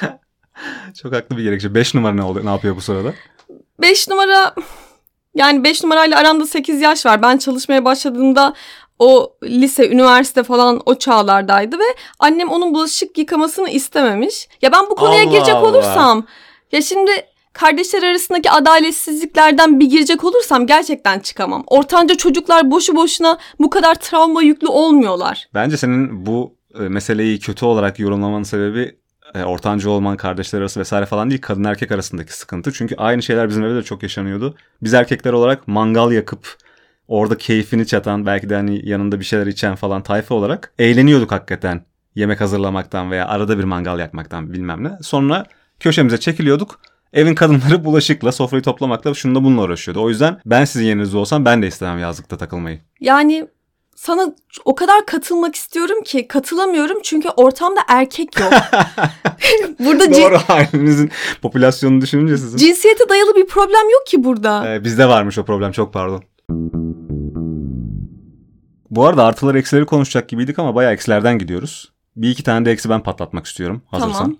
Çok 1.02 1.14
haklı 1.14 1.36
bir 1.36 1.42
gerekçe. 1.42 1.74
5 1.74 1.94
numara 1.94 2.14
ne, 2.14 2.22
oluyor, 2.22 2.46
ne 2.46 2.50
yapıyor 2.50 2.76
bu 2.76 2.80
sırada? 2.80 3.12
5 3.78 4.08
numara 4.08 4.54
yani 5.34 5.64
5 5.64 5.82
numarayla 5.82 6.18
aramda 6.18 6.46
8 6.46 6.80
yaş 6.80 7.06
var. 7.06 7.22
Ben 7.22 7.38
çalışmaya 7.38 7.84
başladığımda 7.84 8.54
o 8.98 9.32
lise, 9.44 9.88
üniversite 9.88 10.42
falan 10.42 10.80
o 10.86 10.94
çağlardaydı 10.94 11.78
ve 11.78 11.94
annem 12.18 12.48
onun 12.48 12.74
bulaşık 12.74 13.18
yıkamasını 13.18 13.70
istememiş. 13.70 14.48
Ya 14.62 14.72
ben 14.72 14.90
bu 14.90 14.94
konuya 14.94 15.22
Allah 15.22 15.30
girecek 15.30 15.54
Allah. 15.54 15.68
olursam 15.68 16.26
ya 16.72 16.82
şimdi 16.82 17.10
kardeşler 17.52 18.02
arasındaki 18.02 18.50
adaletsizliklerden 18.50 19.80
bir 19.80 19.86
girecek 19.86 20.24
olursam 20.24 20.66
gerçekten 20.66 21.20
çıkamam. 21.20 21.64
Ortanca 21.66 22.14
çocuklar 22.14 22.70
boşu 22.70 22.96
boşuna 22.96 23.38
bu 23.60 23.70
kadar 23.70 23.94
travma 23.94 24.42
yüklü 24.42 24.68
olmuyorlar. 24.68 25.48
Bence 25.54 25.76
senin 25.76 26.26
bu 26.26 26.54
e, 26.74 26.82
meseleyi 26.82 27.40
kötü 27.40 27.64
olarak 27.64 27.98
yorumlamanın 27.98 28.42
sebebi 28.42 28.98
e, 29.34 29.44
ortanca 29.44 29.90
olman 29.90 30.16
kardeşler 30.16 30.60
arası 30.60 30.80
vesaire 30.80 31.06
falan 31.06 31.30
değil 31.30 31.40
kadın 31.40 31.64
erkek 31.64 31.92
arasındaki 31.92 32.32
sıkıntı. 32.32 32.72
Çünkü 32.72 32.94
aynı 32.96 33.22
şeyler 33.22 33.48
bizim 33.48 33.64
evde 33.64 33.76
de 33.76 33.82
çok 33.82 34.02
yaşanıyordu. 34.02 34.54
Biz 34.82 34.94
erkekler 34.94 35.32
olarak 35.32 35.68
mangal 35.68 36.12
yakıp 36.12 36.56
orada 37.08 37.38
keyfini 37.38 37.86
çatan 37.86 38.26
belki 38.26 38.48
de 38.48 38.54
hani 38.54 38.88
yanında 38.88 39.20
bir 39.20 39.24
şeyler 39.24 39.46
içen 39.46 39.74
falan 39.74 40.02
tayfa 40.02 40.34
olarak 40.34 40.72
eğleniyorduk 40.78 41.32
hakikaten. 41.32 41.84
Yemek 42.14 42.40
hazırlamaktan 42.40 43.10
veya 43.10 43.28
arada 43.28 43.58
bir 43.58 43.64
mangal 43.64 43.98
yakmaktan 43.98 44.52
bilmem 44.52 44.84
ne. 44.84 44.90
Sonra 45.02 45.44
köşemize 45.80 46.20
çekiliyorduk. 46.20 46.80
Evin 47.12 47.34
kadınları 47.34 47.84
bulaşıkla, 47.84 48.32
sofrayı 48.32 48.62
toplamakla 48.62 49.14
şununla 49.14 49.44
bununla 49.44 49.62
uğraşıyordu. 49.62 50.02
O 50.02 50.08
yüzden 50.08 50.40
ben 50.46 50.64
sizin 50.64 50.86
yerinizde 50.86 51.16
olsam 51.16 51.44
ben 51.44 51.62
de 51.62 51.66
istemem 51.66 51.98
yazlıkta 51.98 52.36
takılmayı. 52.36 52.80
Yani 53.00 53.48
sana 53.98 54.34
o 54.64 54.74
kadar 54.74 55.06
katılmak 55.06 55.54
istiyorum 55.54 56.02
ki 56.02 56.28
katılamıyorum 56.28 56.98
çünkü 57.02 57.28
ortamda 57.28 57.80
erkek 57.88 58.40
yok. 58.40 58.52
burada 59.78 60.14
Doğru 60.14 60.38
ailenizin 60.48 61.10
popülasyonunu 61.42 62.00
düşününce 62.00 62.38
sizin. 62.38 62.58
cinsiyete 62.58 63.08
dayalı 63.08 63.34
bir 63.36 63.46
problem 63.46 63.90
yok 63.92 64.06
ki 64.06 64.24
burada. 64.24 64.74
Ee, 64.74 64.84
bizde 64.84 65.08
varmış 65.08 65.38
o 65.38 65.44
problem 65.44 65.72
çok 65.72 65.92
pardon. 65.92 66.22
Bu 68.90 69.06
arada 69.06 69.24
artıları 69.24 69.58
eksileri 69.58 69.86
konuşacak 69.86 70.28
gibiydik 70.28 70.58
ama 70.58 70.74
bayağı 70.74 70.92
eksilerden 70.92 71.38
gidiyoruz. 71.38 71.92
Bir 72.16 72.30
iki 72.30 72.42
tane 72.42 72.64
de 72.64 72.70
eksi 72.70 72.90
ben 72.90 73.02
patlatmak 73.02 73.46
istiyorum 73.46 73.82
hazırsan. 73.86 74.12
Tamam. 74.12 74.36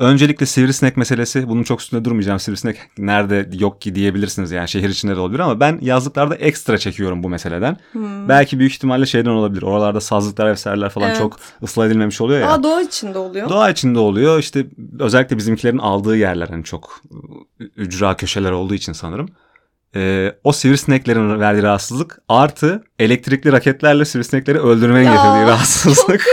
Öncelikle 0.00 0.46
sivrisinek 0.46 0.96
meselesi. 0.96 1.48
Bunun 1.48 1.62
çok 1.62 1.80
üstünde 1.80 2.04
durmayacağım. 2.04 2.40
Sivrisinek 2.40 2.76
nerede 2.98 3.48
yok 3.58 3.80
ki 3.80 3.94
diyebilirsiniz. 3.94 4.50
Yani 4.52 4.68
şehir 4.68 4.88
içinde 4.88 5.16
de 5.16 5.20
olabilir 5.20 5.40
ama 5.40 5.60
ben 5.60 5.78
yazlıklarda 5.82 6.34
ekstra 6.34 6.78
çekiyorum 6.78 7.22
bu 7.22 7.28
meseleden. 7.28 7.76
Hmm. 7.92 8.28
Belki 8.28 8.58
büyük 8.58 8.72
ihtimalle 8.72 9.06
şeyden 9.06 9.30
olabilir. 9.30 9.62
Oralarda 9.62 10.00
sazlıklar 10.00 10.50
vesaireler 10.50 10.88
falan 10.88 11.08
Evet. 11.08 11.18
çok 11.18 11.36
ıslah 11.62 11.86
edilmemiş 11.86 12.20
oluyor 12.20 12.40
ya. 12.40 12.50
Aa 12.52 12.62
doğa 12.62 12.82
içinde 12.82 13.18
oluyor. 13.18 13.48
Doğa 13.48 13.70
içinde 13.70 13.98
oluyor. 13.98 14.38
İşte 14.38 14.66
özellikle 14.98 15.36
bizimkilerin 15.36 15.78
aldığı 15.78 16.16
yerler 16.16 16.48
hani 16.48 16.64
çok 16.64 17.00
ücra 17.76 18.16
köşeler 18.16 18.50
olduğu 18.50 18.74
için 18.74 18.92
sanırım. 18.92 19.28
Ee, 19.96 20.32
o 20.44 20.52
sivrisineklerin 20.52 21.40
verdiği 21.40 21.62
rahatsızlık 21.62 22.18
artı 22.28 22.82
elektrikli 22.98 23.52
raketlerle 23.52 24.04
sivrisinekleri 24.04 24.58
öldürmenin 24.58 25.04
Ya, 25.06 25.12
getirdiği 25.14 25.46
rahatsızlık. 25.50 26.24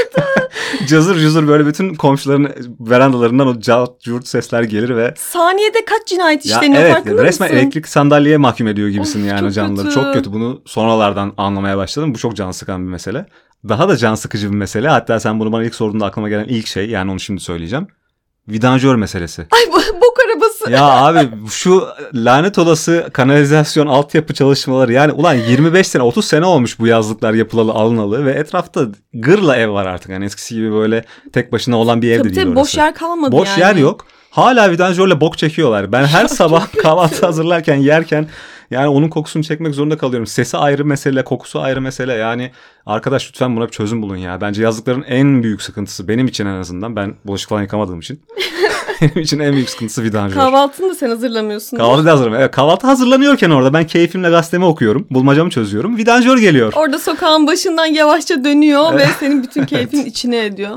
Cazır 0.87 1.19
cuzur 1.19 1.47
böyle 1.47 1.65
bütün 1.65 1.95
komşuların 1.95 2.49
verandalarından 2.79 3.47
o 3.47 3.59
cart 3.59 4.01
curt 4.01 4.27
sesler 4.27 4.63
gelir 4.63 4.95
ve 4.95 5.13
Saniyede 5.17 5.85
kaç 5.85 6.07
cinayet 6.07 6.45
işleniyor 6.45 6.81
evet 6.81 6.93
farkında 6.93 7.23
resmen 7.23 7.49
mısın? 7.49 7.61
elektrik 7.63 7.87
sandalyeye 7.87 8.37
mahkum 8.37 8.67
ediyor 8.67 8.89
gibisin 8.89 9.21
Of, 9.23 9.29
yani 9.29 9.39
çok 9.39 9.53
canlıları. 9.53 9.85
kötü. 9.87 9.95
Çok 9.95 10.13
kötü. 10.13 10.33
Bunu 10.33 10.61
sonralardan 10.65 11.33
anlamaya 11.37 11.77
başladım. 11.77 12.13
Bu 12.13 12.17
çok 12.17 12.35
can 12.35 12.51
sıkan 12.51 12.85
bir 12.85 12.91
mesele. 12.91 13.25
Daha 13.69 13.89
da 13.89 13.97
can 13.97 14.15
sıkıcı 14.15 14.51
bir 14.51 14.55
mesele. 14.55 14.89
Hatta 14.89 15.19
sen 15.19 15.39
bunu 15.39 15.51
bana 15.51 15.63
ilk 15.63 15.75
sorduğunda 15.75 16.05
aklıma 16.05 16.29
gelen 16.29 16.45
ilk 16.45 16.67
şey 16.67 16.89
yani 16.89 17.11
onu 17.11 17.19
şimdi 17.19 17.41
söyleyeceğim. 17.41 17.87
Vidanjör 18.49 18.95
meselesi. 18.95 19.41
Ay 19.41 19.73
bu-. 19.73 19.96
Ya 20.69 20.83
abi 20.85 21.29
şu 21.49 21.87
lanet 22.13 22.57
olası 22.57 23.09
kanalizasyon 23.13 23.87
altyapı 23.87 24.33
çalışmaları 24.33 24.93
yani 24.93 25.11
ulan 25.11 25.33
25 25.33 25.87
sene 25.87 26.03
30 26.03 26.25
sene 26.25 26.45
olmuş 26.45 26.79
bu 26.79 26.87
yazlıklar 26.87 27.33
yapılalı 27.33 27.71
alınalı 27.71 28.25
ve 28.25 28.31
etrafta 28.31 28.81
gırla 29.13 29.55
ev 29.57 29.69
var 29.73 29.85
artık. 29.85 30.09
Yani 30.11 30.25
eskisi 30.25 30.55
gibi 30.55 30.71
böyle 30.71 31.03
tek 31.33 31.51
başına 31.51 31.77
olan 31.77 32.01
bir 32.01 32.11
ev 32.11 32.13
de 32.13 32.17
Tabii 32.17 32.35
değil 32.35 32.47
tabii 32.47 32.59
orası. 32.59 32.71
boş 32.71 32.77
yer 32.77 32.95
kalmadı 32.95 33.31
Boş 33.31 33.49
yani. 33.49 33.59
yer 33.59 33.75
yok. 33.75 34.05
Hala 34.29 34.71
vidanjörle 34.71 35.21
bok 35.21 35.37
çekiyorlar. 35.37 35.91
Ben 35.91 36.05
her 36.05 36.27
sabah 36.27 36.67
kahvaltı 36.83 37.25
hazırlarken 37.25 37.75
yerken 37.75 38.27
yani 38.71 38.87
onun 38.87 39.09
kokusunu 39.09 39.43
çekmek 39.43 39.75
zorunda 39.75 39.97
kalıyorum. 39.97 40.27
Sesi 40.27 40.57
ayrı 40.57 40.85
mesele, 40.85 41.23
kokusu 41.23 41.59
ayrı 41.61 41.81
mesele. 41.81 42.13
Yani 42.13 42.51
arkadaş 42.87 43.29
lütfen 43.29 43.55
buna 43.55 43.65
bir 43.65 43.71
çözüm 43.71 44.01
bulun 44.01 44.15
ya. 44.17 44.41
Bence 44.41 44.63
yazlıkların 44.63 45.03
en 45.03 45.43
büyük 45.43 45.61
sıkıntısı 45.61 46.07
benim 46.07 46.27
için 46.27 46.45
en 46.45 46.59
azından. 46.59 46.95
Ben 46.95 47.15
bulaşık 47.25 47.49
falan 47.49 47.61
yıkamadığım 47.61 47.99
için. 47.99 48.21
benim 49.01 49.19
için 49.19 49.39
en 49.39 49.53
büyük 49.53 49.69
sıkıntısı 49.69 50.03
vidanjör. 50.03 50.35
Kahvaltını 50.35 50.89
da 50.89 50.95
sen 50.95 51.09
hazırlamıyorsun. 51.09 51.77
Kahvaltı 51.77 52.05
da 52.05 52.11
hazırım. 52.11 52.35
Evet, 52.35 52.51
kahvaltı 52.51 52.87
hazırlanıyorken 52.87 53.49
orada 53.49 53.73
ben 53.73 53.87
keyfimle 53.87 54.29
gazetemi 54.29 54.65
okuyorum. 54.65 55.07
Bulmacamı 55.11 55.49
çözüyorum. 55.49 55.97
Vidanjör 55.97 56.37
geliyor. 56.37 56.73
Orada 56.75 56.99
sokağın 56.99 57.47
başından 57.47 57.85
yavaşça 57.85 58.43
dönüyor 58.43 58.95
ve 58.95 59.05
senin 59.19 59.43
bütün 59.43 59.65
keyfin 59.65 60.05
içine 60.05 60.45
ediyor. 60.45 60.75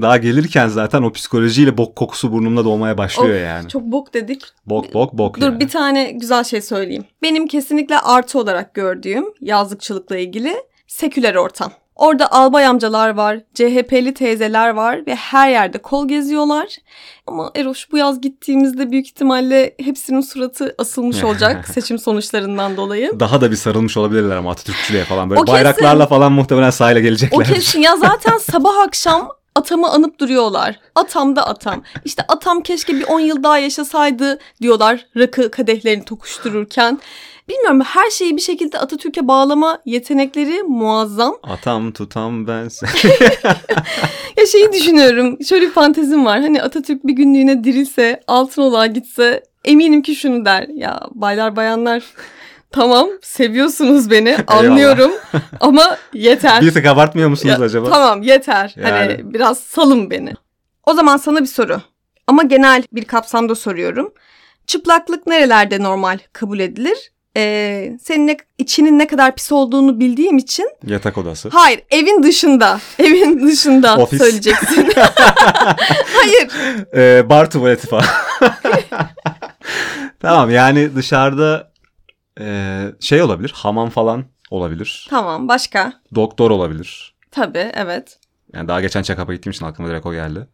Daha 0.00 0.16
gelirken 0.16 0.68
zaten 0.68 1.02
o 1.02 1.12
psikolojiyle 1.12 1.78
bok 1.78 1.96
kokusu 1.96 2.32
burnumda 2.32 2.64
dolmaya 2.64 2.98
başlıyor 2.98 3.34
Of, 3.34 3.42
yani. 3.42 3.68
Çok 3.68 3.82
bok 3.82 4.14
dedik. 4.14 4.42
Bok 4.66 4.94
bok 4.94 5.12
bok 5.12 5.40
Dur 5.40 5.46
yani. 5.46 5.60
bir 5.60 5.68
tane 5.68 6.10
güzel 6.12 6.44
şey 6.44 6.62
söyleyeyim. 6.62 7.04
Benim 7.22 7.46
kesinlikle 7.46 7.98
artı 7.98 8.38
olarak 8.38 8.74
gördüğüm 8.74 9.24
yazlıkçılıkla 9.40 10.16
ilgili 10.16 10.54
seküler 10.88 11.34
ortam. 11.34 11.72
Orada 11.96 12.32
albay 12.32 12.66
amcalar 12.66 13.08
var, 13.08 13.40
CHP'li 13.54 14.14
teyzeler 14.14 14.68
var 14.70 15.06
ve 15.06 15.14
her 15.14 15.50
yerde 15.50 15.78
kol 15.78 16.08
geziyorlar. 16.08 16.76
Ama 17.26 17.50
Eroş 17.54 17.92
bu 17.92 17.98
yaz 17.98 18.20
gittiğimizde 18.20 18.90
büyük 18.90 19.06
ihtimalle 19.06 19.74
hepsinin 19.80 20.20
suratı 20.20 20.74
asılmış 20.78 21.24
olacak 21.24 21.68
seçim 21.74 21.98
sonuçlarından 21.98 22.76
dolayı. 22.76 23.20
Daha 23.20 23.40
da 23.40 23.50
bir 23.50 23.56
sarılmış 23.56 23.96
olabilirler 23.96 24.36
ama 24.36 24.50
Atatürkçülüğe 24.50 25.04
falan. 25.04 25.30
Böyle 25.30 25.40
O 25.40 25.44
kesin. 25.44 25.54
bayraklarla 25.54 26.06
falan 26.06 26.32
muhtemelen 26.32 26.70
sahile 26.70 26.98
O 26.98 27.02
gelecekler. 27.02 27.44
kesin 27.46 27.80
ya 27.80 27.96
zaten 27.96 28.38
sabah 28.52 28.78
akşam 28.86 29.28
atamı 29.58 29.88
anıp 29.88 30.18
duruyorlar. 30.20 30.80
Atam 30.94 31.36
da 31.36 31.46
atam. 31.46 31.82
İşte 32.04 32.22
atam 32.28 32.60
keşke 32.60 32.94
bir 32.94 33.04
10 33.04 33.20
yıl 33.20 33.42
daha 33.42 33.58
yaşasaydı 33.58 34.38
diyorlar 34.62 35.06
rakı 35.16 35.50
kadehlerini 35.50 36.04
tokuştururken. 36.04 36.98
Bilmiyorum 37.48 37.80
her 37.80 38.10
şeyi 38.10 38.36
bir 38.36 38.40
şekilde 38.40 38.78
Atatürk'e 38.78 39.28
bağlama 39.28 39.78
yetenekleri 39.84 40.62
muazzam. 40.62 41.34
Atam 41.42 41.92
tutam 41.92 42.46
ben 42.46 42.68
sen. 42.68 42.88
Ya 44.38 44.46
şeyi 44.46 44.72
düşünüyorum. 44.72 45.38
Şöyle 45.44 45.66
bir 45.66 45.72
fantezim 45.72 46.24
var. 46.24 46.40
Hani 46.40 46.62
Atatürk 46.62 47.06
bir 47.06 47.12
günlüğüne 47.12 47.64
dirilse, 47.64 48.20
Altınoluk'a 48.26 48.86
gitse 48.86 49.42
eminim 49.64 50.02
ki 50.02 50.14
şunu 50.16 50.44
der. 50.44 50.68
Ya 50.68 51.00
baylar 51.10 51.56
bayanlar 51.56 52.04
tamam 52.72 53.08
seviyorsunuz 53.22 54.10
beni 54.10 54.36
anlıyorum 54.46 55.12
ama 55.60 55.96
yeter. 56.12 56.62
bir 56.62 56.72
tık 56.74 56.86
abartmıyor 56.86 57.28
musunuz 57.28 57.56
Ya, 57.58 57.64
acaba? 57.64 57.90
Tamam 57.90 58.22
yeter. 58.22 58.74
Yani. 58.76 58.90
Hani 58.90 59.34
biraz 59.34 59.58
salın 59.58 60.10
beni. 60.10 60.32
O 60.86 60.94
zaman 60.94 61.16
sana 61.16 61.40
bir 61.40 61.46
soru. 61.46 61.80
Ama 62.26 62.42
genel 62.42 62.82
bir 62.92 63.04
kapsamda 63.04 63.54
soruyorum. 63.54 64.12
Çıplaklık 64.66 65.26
nerelerde 65.26 65.82
normal 65.82 66.18
kabul 66.32 66.58
edilir? 66.58 66.98
Ee, 67.36 67.96
senin 68.02 68.26
ne, 68.26 68.36
içinin 68.58 68.98
ne 68.98 69.06
kadar 69.06 69.34
pis 69.34 69.52
olduğunu 69.52 70.00
bildiğim 70.00 70.38
için 70.38 70.70
Yatak 70.86 71.18
odası. 71.18 71.48
hayır 71.52 71.80
evin 71.90 72.22
dışında 72.22 72.80
evin 72.98 73.46
dışında 73.46 73.96
Ofis. 73.96 74.18
söyleyeceksin. 74.22 74.92
hayır 76.14 76.48
Ee, 76.96 77.28
bar 77.30 77.50
tuvaleti 77.50 77.86
falan. 77.86 78.04
tamam 80.20 80.50
yani 80.50 80.96
dışarıda 80.96 81.70
e, 82.40 82.84
şey 83.00 83.22
olabilir. 83.22 83.52
Hamam 83.56 83.90
falan 83.90 84.24
olabilir. 84.50 85.06
tamam 85.10 85.48
başka 85.48 85.92
Doktor 86.14 86.50
olabilir. 86.50 87.14
tabii 87.30 87.70
evet 87.74 88.18
Yani 88.54 88.68
daha 88.68 88.80
geçen 88.80 89.02
check-up'a 89.02 89.34
gittiğim 89.34 89.52
için 89.52 89.64
aklıma 89.66 89.88
direkt 89.90 90.06
o 90.06 90.12
geldi. 90.12 90.46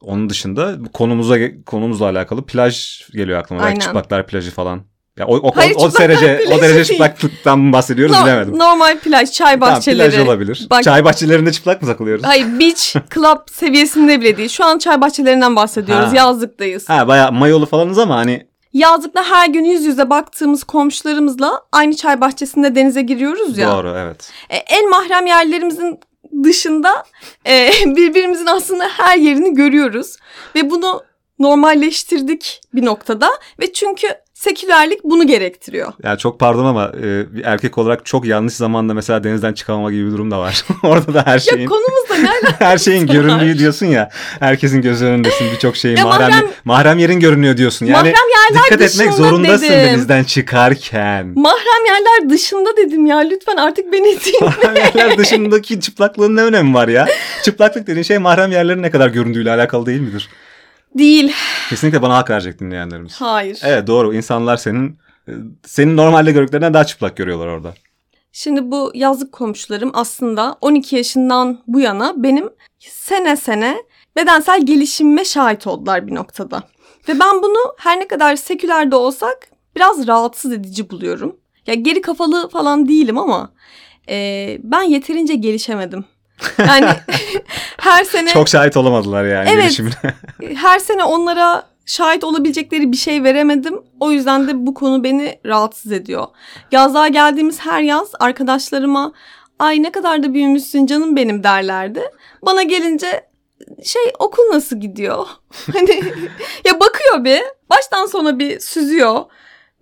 Onun 0.00 0.30
dışında 0.30 0.74
konumuza 0.92 1.36
konumuzla 1.66 2.06
alakalı 2.08 2.46
plaj 2.46 3.02
geliyor 3.12 3.38
aklıma. 3.38 3.60
Belki 3.60 3.68
Aynen. 3.70 3.80
çıplaklar 3.80 4.26
plajı 4.26 4.50
falan. 4.50 4.82
Ya 5.18 5.26
o, 5.26 5.36
o, 5.36 5.52
Hayır, 5.56 5.74
o, 5.76 5.84
o 5.84 5.92
derece 5.98 6.40
o 6.52 6.60
derece 6.60 6.84
çıplaklıktan 6.84 7.72
bahsediyoruz 7.72 8.16
No- 8.16 8.24
bilemedim. 8.24 8.58
normal 8.58 8.98
plaj 8.98 9.30
çay 9.30 9.58
Tamam, 9.60 9.74
bahçeleri. 9.76 10.10
plaj 10.10 10.20
olabilir. 10.26 10.66
Bak- 10.70 10.82
Çay 10.82 11.04
bahçelerinde 11.04 11.52
çıplak 11.52 11.82
mı 11.82 11.88
takılıyoruz? 11.88 12.24
Hayır 12.24 12.46
beach 12.60 12.92
club 13.14 13.38
seviyesinde 13.52 14.20
bile 14.20 14.36
değil. 14.36 14.48
Şu 14.48 14.64
an 14.64 14.78
çay 14.78 15.00
bahçelerinden 15.00 15.56
bahsediyoruz. 15.56 16.10
Ha. 16.12 16.16
Yazlıktayız. 16.16 16.88
Ha 16.88 17.08
bayağı 17.08 17.32
mayolu 17.32 17.66
falanız 17.66 17.98
ama 17.98 18.16
hani 18.16 18.46
Yazlıkta 18.74 19.30
her 19.30 19.48
gün 19.48 19.64
yüz 19.64 19.84
yüze 19.84 20.10
baktığımız 20.10 20.64
komşularımızla 20.64 21.62
aynı 21.72 21.96
çay 21.96 22.20
bahçesinde 22.20 22.74
denize 22.74 23.02
giriyoruz 23.02 23.58
ya. 23.58 23.72
doğru 23.72 23.94
evet. 23.98 24.32
E, 24.50 24.56
en 24.56 24.90
mahrem 24.90 25.26
yerlerimizin 25.26 26.00
dışında 26.42 27.04
e, 27.46 27.70
birbirimizin 27.86 28.46
aslında 28.46 28.88
her 28.88 29.18
yerini 29.18 29.54
görüyoruz. 29.54 30.16
Ve 30.54 30.70
bunu 30.70 31.02
normalleştirdik 31.38 32.60
bir 32.74 32.84
noktada. 32.84 33.28
Ve 33.60 33.72
çünkü 33.72 34.06
sekülerlik 34.34 35.04
bunu 35.04 35.26
gerektiriyor. 35.26 35.92
Yani 36.02 36.18
çok 36.18 36.40
pardon 36.40 36.64
ama 36.64 36.92
e, 37.02 37.34
bir 37.34 37.44
erkek 37.44 37.78
olarak 37.78 38.06
çok 38.06 38.24
yanlış 38.26 38.54
zamanda 38.54 38.94
mesela 38.94 39.24
denizden 39.24 39.52
çıkamama 39.52 39.92
gibi 39.92 40.06
bir 40.06 40.12
durum 40.12 40.30
da 40.30 40.38
var. 40.40 40.64
Orada 40.82 41.14
da 41.14 41.22
her 41.26 41.32
Ya 41.32 41.38
şeyin 41.38 41.66
konumuzda 41.66 42.14
ne 42.14 42.30
alakası 42.30 42.64
her 42.64 42.78
şeyin 42.78 43.06
göründüğü 43.06 43.58
diyorsun 43.58 43.86
ya. 43.86 44.08
Herkesin 44.40 44.82
göz 44.82 45.02
önündesin 45.02 45.46
birçok 45.52 45.76
şeyin 45.76 45.96
Ya 45.96 46.04
mahrem, 46.04 46.30
mahrem- 46.30 46.48
mahrem 46.64 46.98
yerin 46.98 47.20
görünüyor 47.20 47.56
diyorsun. 47.56 47.86
Yani 47.86 47.96
Mahrem 47.96 48.14
yerler 48.14 48.64
dikkat 48.64 48.80
etmek 48.80 49.12
zorundasın 49.12 49.62
dedim. 49.64 49.78
denizden 49.84 50.24
çıkarken. 50.24 51.32
Mahrem 51.36 51.84
yerler 51.86 52.30
dışında 52.30 52.76
dedim 52.76 53.06
ya. 53.06 53.18
Lütfen 53.18 53.56
artık 53.56 53.92
beni 53.92 54.04
dinle. 54.24 54.40
mahrem 54.40 54.74
yerler 54.76 55.18
dışındaki 55.18 55.80
çıplaklığın 55.80 56.36
ne 56.36 56.42
önemi 56.42 56.74
var 56.74 56.88
ya? 56.88 57.06
Çıplaklık 57.44 57.86
dediğin 57.86 58.02
şey 58.04 58.18
mahrem 58.18 58.52
yerlerin 58.52 58.82
ne 58.82 58.90
kadar 58.90 59.08
göründüğüyle 59.08 59.50
alakalı 59.50 59.86
değil 59.86 60.00
midir? 60.00 60.28
Değil. 60.98 61.32
Kesinlikle 61.68 62.02
bana 62.02 62.16
hak 62.16 62.30
verecek 62.30 62.60
dinleyenlerimiz. 62.60 63.20
Hayır. 63.20 63.60
Evet 63.64 63.86
doğru. 63.86 64.14
İnsanlar 64.14 64.56
senin 64.56 64.98
senin 65.66 65.96
normalde 65.96 66.32
gördüklerinden 66.32 66.74
daha 66.74 66.84
çıplak 66.84 67.16
görüyorlar 67.16 67.46
orada. 67.46 67.74
Şimdi 68.32 68.70
bu 68.70 68.90
yazlık 68.94 69.32
komşularım 69.32 69.90
aslında 69.94 70.56
12 70.60 70.96
yaşından 70.96 71.60
bu 71.66 71.80
yana 71.80 72.14
benim 72.16 72.50
sene 72.78 73.36
sene 73.36 73.76
bedensel 74.16 74.66
gelişimime 74.66 75.24
şahit 75.24 75.66
oldular 75.66 76.06
bir 76.06 76.14
noktada. 76.14 76.62
Ve 77.08 77.20
ben 77.20 77.42
bunu 77.42 77.74
her 77.78 78.00
ne 78.00 78.08
kadar 78.08 78.36
seküler 78.36 78.90
de 78.90 78.96
olsak 78.96 79.48
biraz 79.76 80.06
rahatsız 80.06 80.52
edici 80.52 80.90
buluyorum. 80.90 81.36
Ya 81.66 81.74
geri 81.74 82.00
kafalı 82.00 82.48
falan 82.48 82.88
değilim 82.88 83.18
ama 83.18 83.52
e, 84.08 84.58
ben 84.62 84.82
yeterince 84.82 85.34
gelişemedim. 85.34 86.04
Yani 86.58 86.86
her 87.80 88.04
sene 88.04 88.28
Çok 88.28 88.48
şahit 88.48 88.76
olamadılar 88.76 89.24
yani 89.24 89.48
Evet. 89.52 89.62
gelişimine. 89.62 89.94
her 90.56 90.78
sene 90.78 91.04
onlara 91.04 91.62
şahit 91.86 92.24
olabilecekleri 92.24 92.92
bir 92.92 92.96
şey 92.96 93.22
veremedim. 93.22 93.82
O 94.00 94.10
yüzden 94.10 94.48
de 94.48 94.66
bu 94.66 94.74
konu 94.74 95.04
beni 95.04 95.38
rahatsız 95.46 95.92
ediyor. 95.92 96.26
Yazlığa 96.72 97.08
geldiğimiz 97.08 97.60
her 97.60 97.80
yaz 97.80 98.12
arkadaşlarıma 98.20 99.12
ay 99.58 99.82
ne 99.82 99.92
kadar 99.92 100.22
da 100.22 100.34
büyümüşsün 100.34 100.86
canım 100.86 101.16
benim 101.16 101.44
derlerdi. 101.44 102.02
Bana 102.42 102.62
gelince 102.62 103.26
şey 103.84 104.02
okul 104.18 104.42
nasıl 104.52 104.76
gidiyor? 104.76 105.26
Hani 105.72 106.02
ya 106.64 106.80
bakıyor 106.80 107.24
bir 107.24 107.42
baştan 107.70 108.06
sona 108.06 108.38
bir 108.38 108.60
süzüyor 108.60 109.24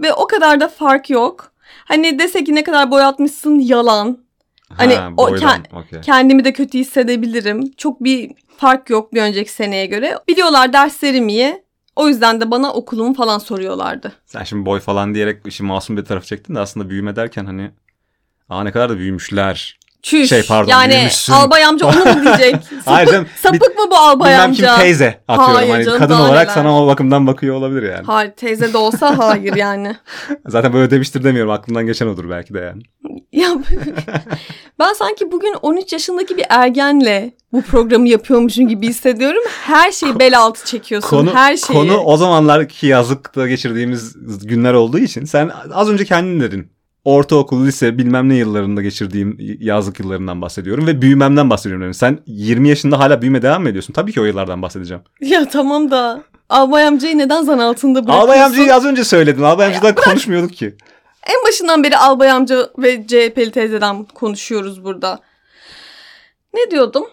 ve 0.01 0.13
o 0.13 0.27
kadar 0.27 0.61
da 0.61 0.69
fark 0.69 1.11
yok. 1.11 1.53
Hani 1.85 2.19
dese 2.19 2.45
ki 2.45 2.55
ne 2.55 2.65
kadar 2.65 2.91
boyatmışsın 2.91 3.59
yalan. 3.59 4.19
Hani 4.77 4.95
Ha, 4.95 5.11
o 5.17 5.31
boydan, 5.31 5.65
okey. 5.73 6.01
Kendimi 6.01 6.45
de 6.45 6.53
kötü 6.53 6.79
hissedebilirim. 6.79 7.73
Çok 7.77 8.05
bir 8.05 8.33
fark 8.57 8.91
yok 8.91 9.15
bir 9.15 9.23
önceki 9.23 9.53
seneye 9.53 9.87
göre. 9.87 10.15
Biliyorlar 10.29 10.73
derslerim 10.73 11.29
iyi. 11.29 11.63
O 11.97 12.09
yüzden 12.09 12.41
de 12.41 12.51
bana 12.51 12.73
okulumu 12.73 13.15
falan 13.15 13.39
soruyorlardı. 13.39 14.13
Sen 14.27 14.45
şimdi 14.45 14.67
boy 14.67 14.81
falan 14.81 15.15
diyerek 15.15 15.47
işi 15.47 15.63
masum 15.63 15.97
bir 15.97 16.05
tarafı 16.05 16.27
çektin 16.27 16.55
de 16.55 16.59
aslında 16.61 16.91
büyüme 16.91 17.17
derken 17.17 17.47
hani 17.47 17.71
aa 18.49 18.63
ne 18.65 18.73
kadar 18.73 18.89
da 18.89 18.99
büyümüşler. 18.99 19.79
Çüş. 20.03 20.29
Şey, 20.29 20.43
pardon, 20.43 20.71
Yani 20.71 20.91
büyümüşsün. 20.93 21.33
albay 21.33 21.65
amca 21.65 21.87
onu 21.87 21.95
mu 21.99 22.25
diyecek? 22.25 22.55
Sapık, 22.65 22.87
Hayır 22.87 23.09
canım, 23.09 23.27
sapık 23.43 23.77
mı 23.79 23.85
bu 23.91 23.97
albay 23.97 24.33
Bilmem 24.33 24.53
kim 24.53 24.65
amca? 24.69 24.83
teyze 24.83 25.21
atıyorum. 25.29 25.55
Hayır 25.55 25.71
hani 25.71 25.85
canım, 25.85 25.99
kadın 25.99 26.15
olarak 26.15 26.43
neler. 26.49 26.55
sana 26.55 26.83
o 26.83 26.87
bakımdan 26.87 27.27
bakıyor 27.27 27.55
olabilir 27.57 27.83
yani. 27.83 28.07
Hayır 28.07 28.31
teyze 28.31 28.73
de 28.73 28.79
olsa 28.79 29.19
hayır 29.19 29.57
yani. 29.57 29.97
Zaten 30.47 30.73
böyle 30.73 30.91
demiştir 30.91 31.25
demiyorum. 31.25 31.51
Aklımdan 31.53 31.87
geçen 31.87 32.07
odur 32.07 32.31
belki 32.31 32.55
de 32.55 32.59
yani. 32.59 32.83
Ya 33.33 33.49
ben 34.79 34.93
sanki 34.93 35.33
bugün 35.33 35.55
13 35.63 35.93
yaşındaki 35.93 36.37
bir 36.37 36.45
ergenle 36.49 37.33
bu 37.53 37.63
programı 37.63 38.09
yapıyormuşum 38.09 38.69
gibi 38.69 38.89
hissediyorum. 38.89 39.43
Her 39.65 39.93
şeyi 39.93 40.19
bel 40.19 40.39
altı 40.39 40.65
çekiyorsun. 40.67 41.09
Konu, 41.11 41.35
her 41.35 41.57
şeyi. 41.57 41.77
konu 41.79 41.97
o 41.97 42.17
zamanlarki 42.17 42.87
yazlıkta 42.87 43.49
geçirdiğimiz 43.49 44.15
günler 44.47 44.73
olduğu 44.75 44.99
için 44.99 45.25
sen 45.25 45.51
az 45.75 45.89
önce 45.91 46.05
kendin 46.05 46.41
dedin. 46.41 46.72
Ortaokul, 47.05 47.67
lise 47.67 47.99
bilmem 47.99 48.29
ne 48.29 48.35
yıllarında 48.35 48.83
geçirdiğim 48.83 49.37
yazlık 49.61 50.01
yıllarından 50.01 50.43
bahsediyorum 50.43 50.87
ve 50.87 51.03
büyümemden 51.03 51.51
bahsediyorum. 51.51 51.83
dedim. 51.83 51.95
Sen 51.95 52.19
20 52.27 52.69
yaşında 52.69 52.99
hala 52.99 53.23
büyüme 53.23 53.43
devam 53.43 53.63
mı 53.63 53.69
ediyorsun? 53.69 53.93
Tabii 53.93 54.13
ki 54.13 54.21
o 54.21 54.25
yıllardan 54.25 54.63
bahsedeceğim. 54.63 55.03
Ya 55.21 55.49
tamam 55.49 55.91
da 55.91 56.23
albay 56.49 56.87
amcayı 56.87 57.19
neden 57.19 57.43
zan 57.43 57.59
altında 57.59 57.95
bırakıyorsun? 58.05 58.29
Albay 58.29 58.43
amcayı 58.43 58.75
az 58.75 58.85
önce 58.85 59.05
söyledin. 59.05 59.43
Albay 59.43 59.67
amcadan 59.67 59.95
konuşmuyorduk 59.95 60.53
ki. 60.53 60.77
En 61.27 61.49
başından 61.49 61.85
beri 61.85 61.97
albay 61.97 62.31
amca 62.31 62.69
ve 62.79 63.07
CHP'li 63.07 63.51
teyzeden 63.51 64.05
konuşuyoruz 64.05 64.85
burada. 64.85 65.21
Ne 66.55 66.71
diyordum? 66.71 67.05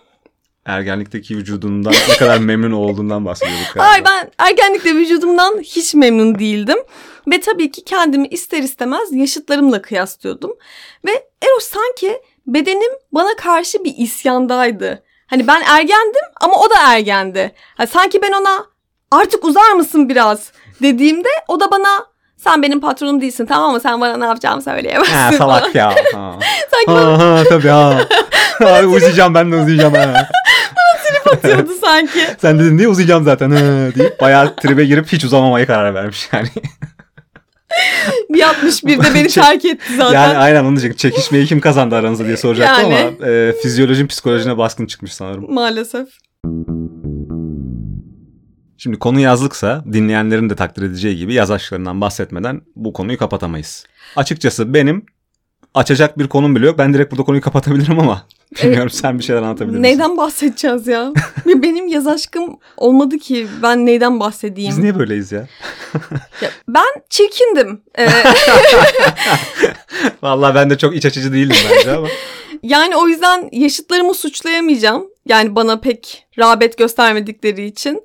Ergenlikteki 0.66 1.38
vücudundan 1.38 1.94
ne 2.10 2.18
kadar 2.18 2.38
memnun 2.38 2.72
olduğundan 2.72 3.26
bahsediyorduk 3.26 3.74
galiba. 3.74 3.90
Ay 3.90 4.06
ben 4.06 4.32
ergenlikte 4.38 4.96
vücudumdan 4.96 5.60
hiç 5.60 5.94
memnun 5.94 6.40
değildim. 6.40 6.78
Ve 7.32 7.42
tabii 7.42 7.72
ki 7.72 7.86
kendimi 7.86 8.28
ister 8.28 8.58
istemez 8.58 9.12
yaşıtlarımla 9.12 9.82
kıyaslıyordum. 9.82 10.52
Ve 11.06 11.12
Eros 11.42 11.64
sanki 11.64 12.22
bedenim 12.48 12.92
bana 13.12 13.36
karşı 13.38 13.84
bir 13.84 13.94
isyandaydı. 13.98 15.04
Hani 15.28 15.48
ben 15.48 15.62
ergendim 15.62 16.26
ama 16.42 16.56
o 16.56 16.70
da 16.70 16.76
ergendi. 16.94 17.52
Ha, 17.78 17.88
sanki 17.88 18.22
ben 18.22 18.32
ona 18.32 18.66
artık 19.12 19.46
uzar 19.46 19.72
mısın 19.72 20.10
biraz 20.10 20.52
dediğimde 20.82 21.30
o 21.48 21.60
da 21.60 21.72
bana 21.72 22.06
sen 22.38 22.62
benim 22.64 22.82
patronum 22.82 23.22
değilsin 23.22 23.46
tamam 23.46 23.72
mı? 23.72 23.80
Sen 23.80 24.02
bana 24.02 24.18
ne 24.18 24.26
yapacağımı 24.26 24.62
söyleyemezsin. 24.62 25.14
Ha, 25.14 25.32
salak 25.32 25.76
ya. 25.76 25.96
Ha. 26.14 26.36
Sanki 26.72 26.88
bana 26.88 27.20
ha, 27.20 27.40
ha 27.40 27.44
tabii 27.50 27.68
ha. 27.68 28.00
ha. 28.60 28.82
uzayacağım 28.84 29.34
ben 29.34 29.52
de 29.52 29.56
uzayacağım 29.56 29.94
ha. 29.94 30.30
Atıyordu 31.34 31.72
sanki. 31.82 32.20
Sen 32.42 32.60
dedin 32.60 32.78
diye 32.78 32.88
uzayacağım 32.88 33.24
zaten 33.24 33.52
ha, 33.52 33.60
deyip 33.96 34.22
bayağı 34.22 34.56
tribe 34.56 34.86
girip 34.86 35.08
hiç 35.08 35.24
uzamamaya 35.24 35.66
karar 35.66 35.94
vermiş 35.94 36.30
yani. 36.34 36.48
Bir 38.30 38.40
61'de 38.40 39.16
beni 39.16 39.28
terk 39.28 39.66
etti 39.66 39.96
zaten. 39.98 40.14
Yani 40.14 40.38
aynen 40.38 40.64
onu 40.64 40.80
diyecek. 40.80 40.98
Çekişmeyi 40.98 41.46
kim 41.46 41.60
kazandı 41.60 41.96
aranızda 41.96 42.26
diye 42.26 42.38
soracaktım 42.38 42.92
Yani. 42.92 43.16
ama 43.20 43.28
e, 43.28 43.54
fizyolojin 43.62 44.08
psikolojine 44.08 44.58
baskın 44.58 44.86
çıkmış 44.86 45.14
sanırım. 45.14 45.54
Maalesef. 45.54 46.08
Şimdi 48.78 49.00
konu 49.00 49.20
yazlıksa 49.20 49.84
dinleyenlerin 49.94 50.50
de 50.50 50.56
takdir 50.56 50.82
edeceği 50.82 51.18
gibi 51.18 51.34
yaz 51.34 51.52
aşklarından 51.52 52.02
bahsetmeden 52.02 52.62
bu 52.76 52.94
konuyu 52.94 53.18
kapatamayız. 53.18 53.86
Açıkçası 54.16 54.74
benim 54.74 55.06
açacak 55.74 56.20
bir 56.20 56.28
konum 56.28 56.56
bile 56.56 56.66
yok. 56.66 56.78
Ben 56.78 56.94
direkt 56.94 57.12
burada 57.12 57.24
konuyu 57.24 57.42
kapatabilirim 57.42 58.00
ama 58.00 58.26
bilmiyorum 58.64 58.90
sen 58.90 59.20
bir 59.20 59.24
şeyler 59.24 59.42
anlatabilir 59.42 59.78
misin? 59.78 59.84
Neyden 59.84 60.18
bahsedeceğiz 60.18 60.88
ya? 60.88 61.12
Benim 61.46 61.88
yaz 61.88 62.08
aşkım 62.08 62.58
olmadı 62.78 63.18
ki 63.18 63.48
ben 63.64 63.86
neyden 63.86 64.20
bahsedeyim? 64.20 64.72
Biz 64.72 64.78
niye 64.78 65.00
böyleyiz 65.00 65.32
ya? 65.32 65.48
Ya 66.42 66.50
ben 66.68 67.04
çirkindim. 67.10 67.82
Ee, 68.00 68.08
Vallahi 70.22 70.56
ben 70.56 70.70
de 70.70 70.78
çok 70.78 70.96
iç 70.96 71.06
açıcı 71.06 71.34
değildim 71.34 71.58
bence 71.72 71.92
ama. 71.92 72.08
yani 72.64 72.96
o 72.96 73.08
yüzden 73.08 73.50
yaşıtlarımı 73.52 74.14
suçlayamayacağım. 74.14 75.08
Yani 75.26 75.56
bana 75.56 75.80
pek 75.80 76.28
rağbet 76.40 76.78
göstermedikleri 76.78 77.66
için. 77.66 78.04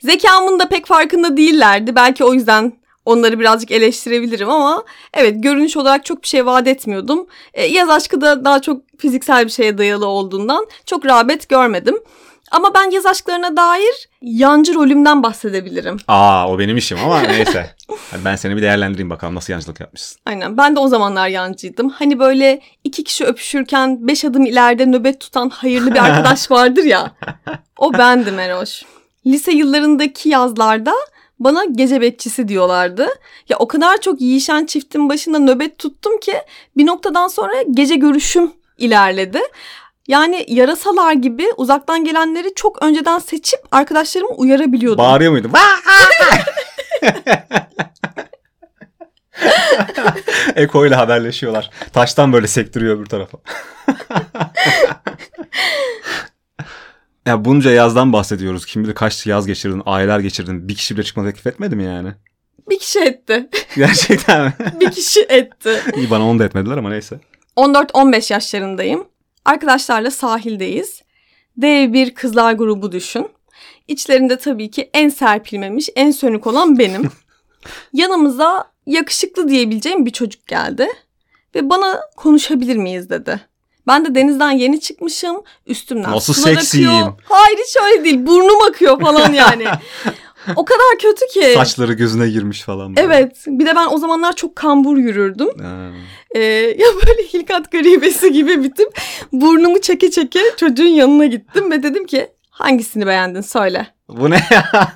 Zekamın 0.00 0.58
da 0.58 0.68
pek 0.68 0.86
farkında 0.86 1.36
değillerdi. 1.36 1.96
Belki 1.96 2.24
o 2.24 2.34
yüzden 2.34 2.72
onları 3.08 3.40
birazcık 3.40 3.70
eleştirebilirim 3.70 4.50
ama 4.50 4.84
evet 5.14 5.42
görünüş 5.42 5.76
olarak 5.76 6.04
çok 6.04 6.22
bir 6.22 6.28
şey 6.28 6.46
vaat 6.46 6.66
etmiyordum. 6.66 7.26
Ee, 7.54 7.64
yaz 7.66 7.90
aşkı 7.90 8.20
da 8.20 8.44
daha 8.44 8.62
çok 8.62 8.82
fiziksel 8.98 9.44
bir 9.44 9.50
şeye 9.50 9.78
dayalı 9.78 10.06
olduğundan 10.06 10.66
çok 10.86 11.06
rağbet 11.06 11.48
görmedim. 11.48 11.98
Ama 12.50 12.74
ben 12.74 12.90
yaz 12.90 13.06
aşklarına 13.06 13.56
dair 13.56 14.08
yancı 14.22 14.74
rolümden 14.74 15.22
bahsedebilirim. 15.22 15.96
Aa 16.08 16.50
o 16.50 16.58
benim 16.58 16.76
işim 16.76 16.98
ama 17.04 17.20
neyse. 17.20 17.74
Hadi 18.10 18.24
ben 18.24 18.36
seni 18.36 18.56
bir 18.56 18.62
değerlendireyim 18.62 19.10
bakalım 19.10 19.34
nasıl 19.34 19.52
yancılık 19.52 19.80
yapmışsın. 19.80 20.20
Aynen 20.26 20.56
ben 20.56 20.76
de 20.76 20.80
o 20.80 20.88
zamanlar 20.88 21.28
yancıydım. 21.28 21.88
Hani 21.88 22.18
böyle 22.18 22.60
iki 22.84 23.04
kişi 23.04 23.24
öpüşürken 23.24 24.08
beş 24.08 24.24
adım 24.24 24.46
ileride 24.46 24.86
nöbet 24.86 25.20
tutan 25.20 25.48
hayırlı 25.48 25.94
bir 25.94 25.98
arkadaş 26.04 26.50
vardır 26.50 26.84
ya. 26.84 27.12
O 27.78 27.92
bendim 27.92 28.38
Eroş. 28.38 28.82
Lise 29.26 29.52
yıllarındaki 29.52 30.28
yazlarda 30.28 30.92
bana 31.40 31.64
gece 31.64 32.00
bekçisi 32.00 32.48
diyorlardı. 32.48 33.08
Ya 33.48 33.56
o 33.58 33.68
kadar 33.68 34.00
çok 34.00 34.20
yiyişen 34.20 34.66
çiftin 34.66 35.08
başında 35.08 35.38
nöbet 35.38 35.78
tuttum 35.78 36.20
ki 36.20 36.34
bir 36.76 36.86
noktadan 36.86 37.28
sonra 37.28 37.52
gece 37.70 37.94
görüşüm 37.94 38.52
ilerledi. 38.78 39.40
Yani 40.08 40.44
yarasalar 40.48 41.12
gibi 41.12 41.46
uzaktan 41.56 42.04
gelenleri 42.04 42.54
çok 42.54 42.82
önceden 42.82 43.18
seçip 43.18 43.60
arkadaşlarımı 43.70 44.30
uyarabiliyordum. 44.30 44.98
Bağırıyor 44.98 45.32
muydun? 45.32 45.52
Eko 50.56 50.86
ile 50.86 50.94
haberleşiyorlar. 50.94 51.70
Taştan 51.92 52.32
böyle 52.32 52.46
sektiriyor 52.46 53.00
bir 53.00 53.06
tarafa. 53.06 53.38
ya 57.28 57.44
bunca 57.44 57.70
yazdan 57.70 58.12
bahsediyoruz. 58.12 58.66
Kim 58.66 58.84
bilir 58.84 58.94
kaç 58.94 59.26
yaz 59.26 59.46
geçirdin, 59.46 59.82
aylar 59.86 60.20
geçirdin. 60.20 60.68
Bir 60.68 60.74
kişi 60.74 60.96
bile 60.96 61.04
çıkma 61.04 61.24
teklif 61.24 61.46
etmedi 61.46 61.76
mi 61.76 61.84
yani? 61.84 62.14
bir 62.70 62.78
kişi 62.78 63.00
etti. 63.00 63.48
Gerçekten 63.76 64.44
mi? 64.44 64.52
bir 64.80 64.90
kişi 64.90 65.20
etti. 65.20 65.80
İyi 65.96 66.10
bana 66.10 66.28
onu 66.28 66.38
da 66.38 66.44
etmediler 66.44 66.76
ama 66.76 66.90
neyse. 66.90 67.20
14-15 67.56 68.32
yaşlarındayım. 68.32 69.08
Arkadaşlarla 69.44 70.10
sahildeyiz. 70.10 71.02
Dev 71.56 71.92
bir 71.92 72.14
kızlar 72.14 72.52
grubu 72.52 72.92
düşün. 72.92 73.28
İçlerinde 73.88 74.38
tabii 74.38 74.70
ki 74.70 74.90
en 74.94 75.08
serpilmemiş, 75.08 75.88
en 75.96 76.10
sönük 76.10 76.46
olan 76.46 76.78
benim. 76.78 77.10
Yanımıza 77.92 78.72
yakışıklı 78.86 79.48
diyebileceğim 79.48 80.06
bir 80.06 80.10
çocuk 80.10 80.46
geldi. 80.46 80.88
Ve 81.54 81.70
bana 81.70 82.00
konuşabilir 82.16 82.76
miyiz 82.76 83.10
dedi. 83.10 83.40
Ben 83.88 84.04
de 84.04 84.14
denizden 84.14 84.50
yeni 84.50 84.80
çıkmışım. 84.80 85.36
Üstümden 85.66 86.12
Nasıl 86.12 86.34
seksiyim. 86.34 86.88
akıyor. 86.90 87.12
Hayır 87.24 87.58
hiç 87.68 87.76
öyle 87.86 88.04
değil. 88.04 88.26
Burnum 88.26 88.62
akıyor 88.68 89.00
falan 89.00 89.32
yani. 89.32 89.64
o 90.56 90.64
kadar 90.64 90.98
kötü 91.02 91.26
ki. 91.26 91.52
Saçları 91.54 91.92
gözüne 91.92 92.28
girmiş 92.28 92.62
falan. 92.62 92.96
böyle. 92.96 93.06
Evet. 93.06 93.36
Bir 93.46 93.66
de 93.66 93.76
ben 93.76 93.86
o 93.90 93.98
zamanlar 93.98 94.32
çok 94.36 94.56
kambur 94.56 94.96
yürürdüm. 94.96 95.48
Ha. 95.62 95.88
Ee, 96.34 96.40
ya 96.78 96.86
böyle 97.06 97.22
hilkat 97.22 97.72
garibesi 97.72 98.32
gibi 98.32 98.62
bitip 98.64 99.00
burnumu 99.32 99.80
çeke 99.80 100.10
çeke 100.10 100.40
çocuğun 100.56 100.84
yanına 100.86 101.26
gittim 101.26 101.70
ve 101.70 101.82
dedim 101.82 102.06
ki 102.06 102.28
hangisini 102.50 103.06
beğendin 103.06 103.40
söyle. 103.40 103.86
Bu 104.08 104.30
ne 104.30 104.46
ya? 104.50 104.70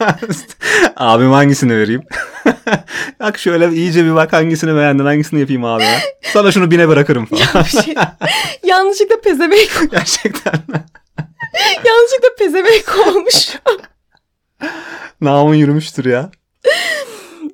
Abim 0.97 1.31
hangisini 1.31 1.79
vereyim? 1.79 2.03
bak 3.21 3.39
şöyle 3.39 3.71
iyice 3.73 4.05
bir 4.05 4.15
bak 4.15 4.33
hangisini 4.33 4.77
beğendin 4.77 5.05
hangisini 5.05 5.41
yapayım 5.41 5.65
abi 5.65 5.83
ya. 5.83 5.99
Sana 6.23 6.53
şunu 6.53 6.71
bine 6.71 6.89
bırakırım 6.89 7.27
falan. 7.27 7.65
Bir 7.65 7.83
şey. 7.83 7.95
Yanlışlıkla 8.65 9.21
pezevenk, 9.21 9.91
Gerçekten. 9.91 10.53
yanlışlıkla 11.85 12.29
pezevenk 12.39 13.07
olmuş. 13.07 13.57
Namın 15.21 15.55
yürümüştür 15.55 16.05
ya. 16.05 16.31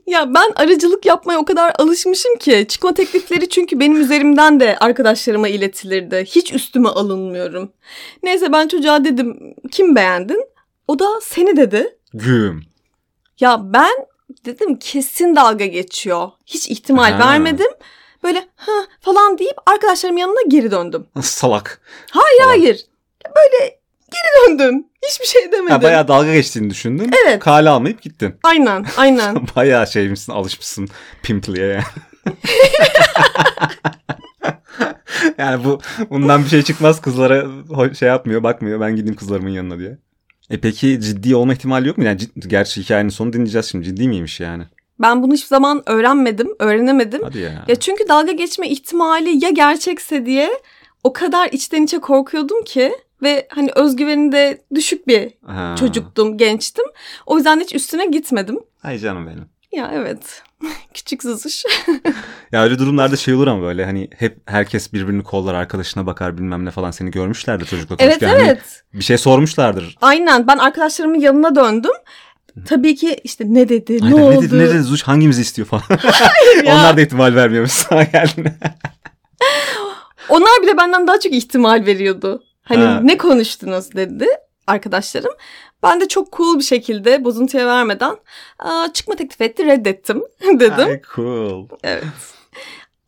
Ya 0.07 0.35
ben 0.35 0.53
aracılık 0.57 1.07
yapmaya 1.07 1.39
o 1.39 1.45
kadar 1.45 1.73
alışmışım 1.79 2.37
ki 2.37 2.67
çıkma 2.69 2.95
teklifleri 2.95 3.49
çünkü 3.49 3.81
benim 3.81 4.01
üzerimden 4.01 4.61
de 4.61 4.77
arkadaşlarıma 4.79 5.49
iletilirdi. 5.49 6.25
Hiç 6.27 6.53
üstüme 6.53 6.89
alınmıyorum. 6.89 7.73
Neyse 8.23 8.53
ben 8.53 8.69
çocuğa 8.69 9.05
dedim 9.05 9.55
kim 9.71 9.97
beğendin? 9.97 10.45
O 10.89 10.99
da 10.99 11.21
seni 11.23 11.57
dedi. 11.57 11.97
Güm. 12.15 12.63
Ya 13.41 13.61
ben 13.73 13.93
dedim 14.45 14.79
kesin 14.79 15.37
dalga 15.37 15.67
geçiyor. 15.67 16.29
Hiç 16.47 16.69
ihtimal 16.71 17.13
Ha. 17.13 17.19
vermedim. 17.19 17.71
Böyle 18.25 18.49
ha 18.57 18.73
falan 19.01 19.39
deyip 19.39 19.57
arkadaşlarımın 19.67 20.21
yanına 20.21 20.41
geri 20.49 20.71
döndüm. 20.71 21.07
Salak. 21.23 21.81
Hayır 22.11 22.39
Falan. 22.41 22.49
hayır. 22.51 22.87
Böyle 23.27 23.79
geri 24.13 24.49
döndüm. 24.49 24.85
Hiçbir 25.09 25.27
şey 25.27 25.53
demedim. 25.53 25.69
Ha, 25.69 25.83
bayağı 25.83 26.09
dalga 26.09 26.33
geçtiğini 26.35 26.71
düşündün. 26.71 27.11
Evet. 27.27 27.39
Kale 27.41 27.69
almayıp 27.69 28.03
gittin. 28.03 28.35
Aynen 28.43 28.87
aynen. 28.97 29.37
bayağı 29.57 29.87
şeymişsin 29.87 30.33
alışmışsın 30.33 30.89
pimpliye 31.23 31.67
yani. 31.67 31.83
yani 35.39 35.65
bu 35.65 35.81
bundan 36.11 36.45
bir 36.45 36.49
şey 36.49 36.63
çıkmaz 36.63 37.01
kızlara 37.01 37.45
şey 37.95 38.09
yapmıyor 38.09 38.43
bakmıyor 38.43 38.81
ben 38.81 38.97
gideyim 38.97 39.17
kızlarımın 39.17 39.51
yanına 39.51 39.79
diye. 39.79 39.99
E 40.51 40.61
peki 40.61 41.01
ciddi 41.01 41.37
olma 41.37 41.53
ihtimali 41.53 41.89
yok 41.89 41.99
mu? 41.99 42.05
Yani 42.05 42.19
cid- 42.21 42.49
gerçi 42.49 42.83
hikayenin 42.83 43.09
sonu 43.09 43.33
dinleyeceğiz 43.33 43.67
şimdi. 43.67 43.85
Ciddi 43.85 44.09
miymiş 44.09 44.41
yani? 44.41 44.65
Ben 45.01 45.23
bunu 45.23 45.33
hiçbir 45.35 45.47
zaman 45.49 45.83
öğrenmedim, 45.87 46.49
öğrenemedim. 46.59 47.23
Hadi 47.23 47.39
ya. 47.39 47.65
Ya 47.69 47.75
çünkü 47.75 48.09
dalga 48.09 48.33
geçme 48.33 48.69
ihtimali 48.69 49.45
ya 49.45 49.51
gerçekse 49.51 50.27
diye 50.27 50.51
o 51.05 51.13
kadar 51.13 51.49
içten 51.53 51.83
içe 51.83 51.99
korkuyordum 51.99 52.65
ki 52.65 52.93
ve 53.23 53.47
hani 53.51 53.71
özgüveni 53.77 54.33
de 54.33 54.63
düşük 54.75 55.07
bir 55.09 55.31
Ha. 55.47 55.75
çocuktum, 55.79 56.39
gençtim. 56.39 56.85
O 57.27 57.37
yüzden 57.37 57.61
hiç 57.61 57.75
üstüne 57.75 58.07
gitmedim. 58.07 58.59
Ay 58.83 58.99
canım 58.99 59.27
benim. 59.27 59.45
Ya 59.73 59.91
evet. 59.95 60.43
Küçük 60.95 61.23
zuzuş. 61.23 61.65
Ya 62.53 62.63
öyle 62.63 62.79
durumlarda 62.79 63.17
şey 63.17 63.35
olur 63.35 63.47
ama 63.47 63.63
böyle 63.63 63.85
hani 63.85 64.11
hep 64.17 64.39
herkes 64.47 64.93
birbirini 64.93 65.23
kollar 65.23 65.55
arkadaşına 65.55 66.07
bakar 66.07 66.39
bilmem 66.39 66.65
ne 66.65 66.71
falan 66.71 66.91
seni 66.91 67.11
görmüşlerdir 67.11 67.67
çocukla 67.67 67.97
evet 67.99 68.19
konuşurken. 68.19 68.39
Hani 68.41 68.49
evet. 68.49 68.83
bir 68.95 69.05
şey 69.05 69.19
sormuşlardır. 69.19 69.97
Aynen 70.01 70.47
ben 70.47 70.59
arkadaşlarımın 70.59 71.19
yanına 71.19 71.55
döndüm. 71.55 71.93
Tabii 72.67 72.97
ki 72.97 73.21
işte 73.25 73.45
ne 73.49 73.69
dedi, 73.69 73.99
Aynen, 74.03 74.17
ne 74.17 74.23
oldu? 74.23 74.43
dedi, 74.43 74.59
ne 74.59 74.69
dedi 74.69 74.83
Zuş 74.83 75.03
hangimizi 75.03 75.43
istiyor 75.43 75.69
falan. 75.69 75.83
ya. 76.65 76.75
Onlar 76.75 76.97
da 76.97 77.01
ihtimal 77.01 77.35
vermiyormuş 77.35 77.73
sana 77.73 78.03
geldiğinde. 78.03 78.55
Onlar 80.29 80.63
bile 80.63 80.77
benden 80.77 81.07
daha 81.07 81.21
çok 81.21 81.33
ihtimal 81.33 81.87
veriyordu. 81.87 82.43
Hani 82.63 82.85
Ha. 82.85 83.01
ne 83.03 83.19
konuştunuz 83.19 83.93
dedi 83.95 84.27
arkadaşlarım. 84.69 85.33
Ben 85.83 86.01
de 86.01 86.09
çok 86.09 86.33
cool 86.33 86.59
bir 86.59 86.65
şekilde 86.65 87.25
bozuntuya 87.25 87.67
vermeden 87.67 88.17
"Aa, 88.59 88.89
çıkma 88.93 89.17
teklif 89.17 89.41
etti 89.41 89.67
reddettim 89.67 90.23
dedim. 90.61 90.87
Ay 90.89 91.01
cool. 91.15 91.69
Evet. 91.85 92.05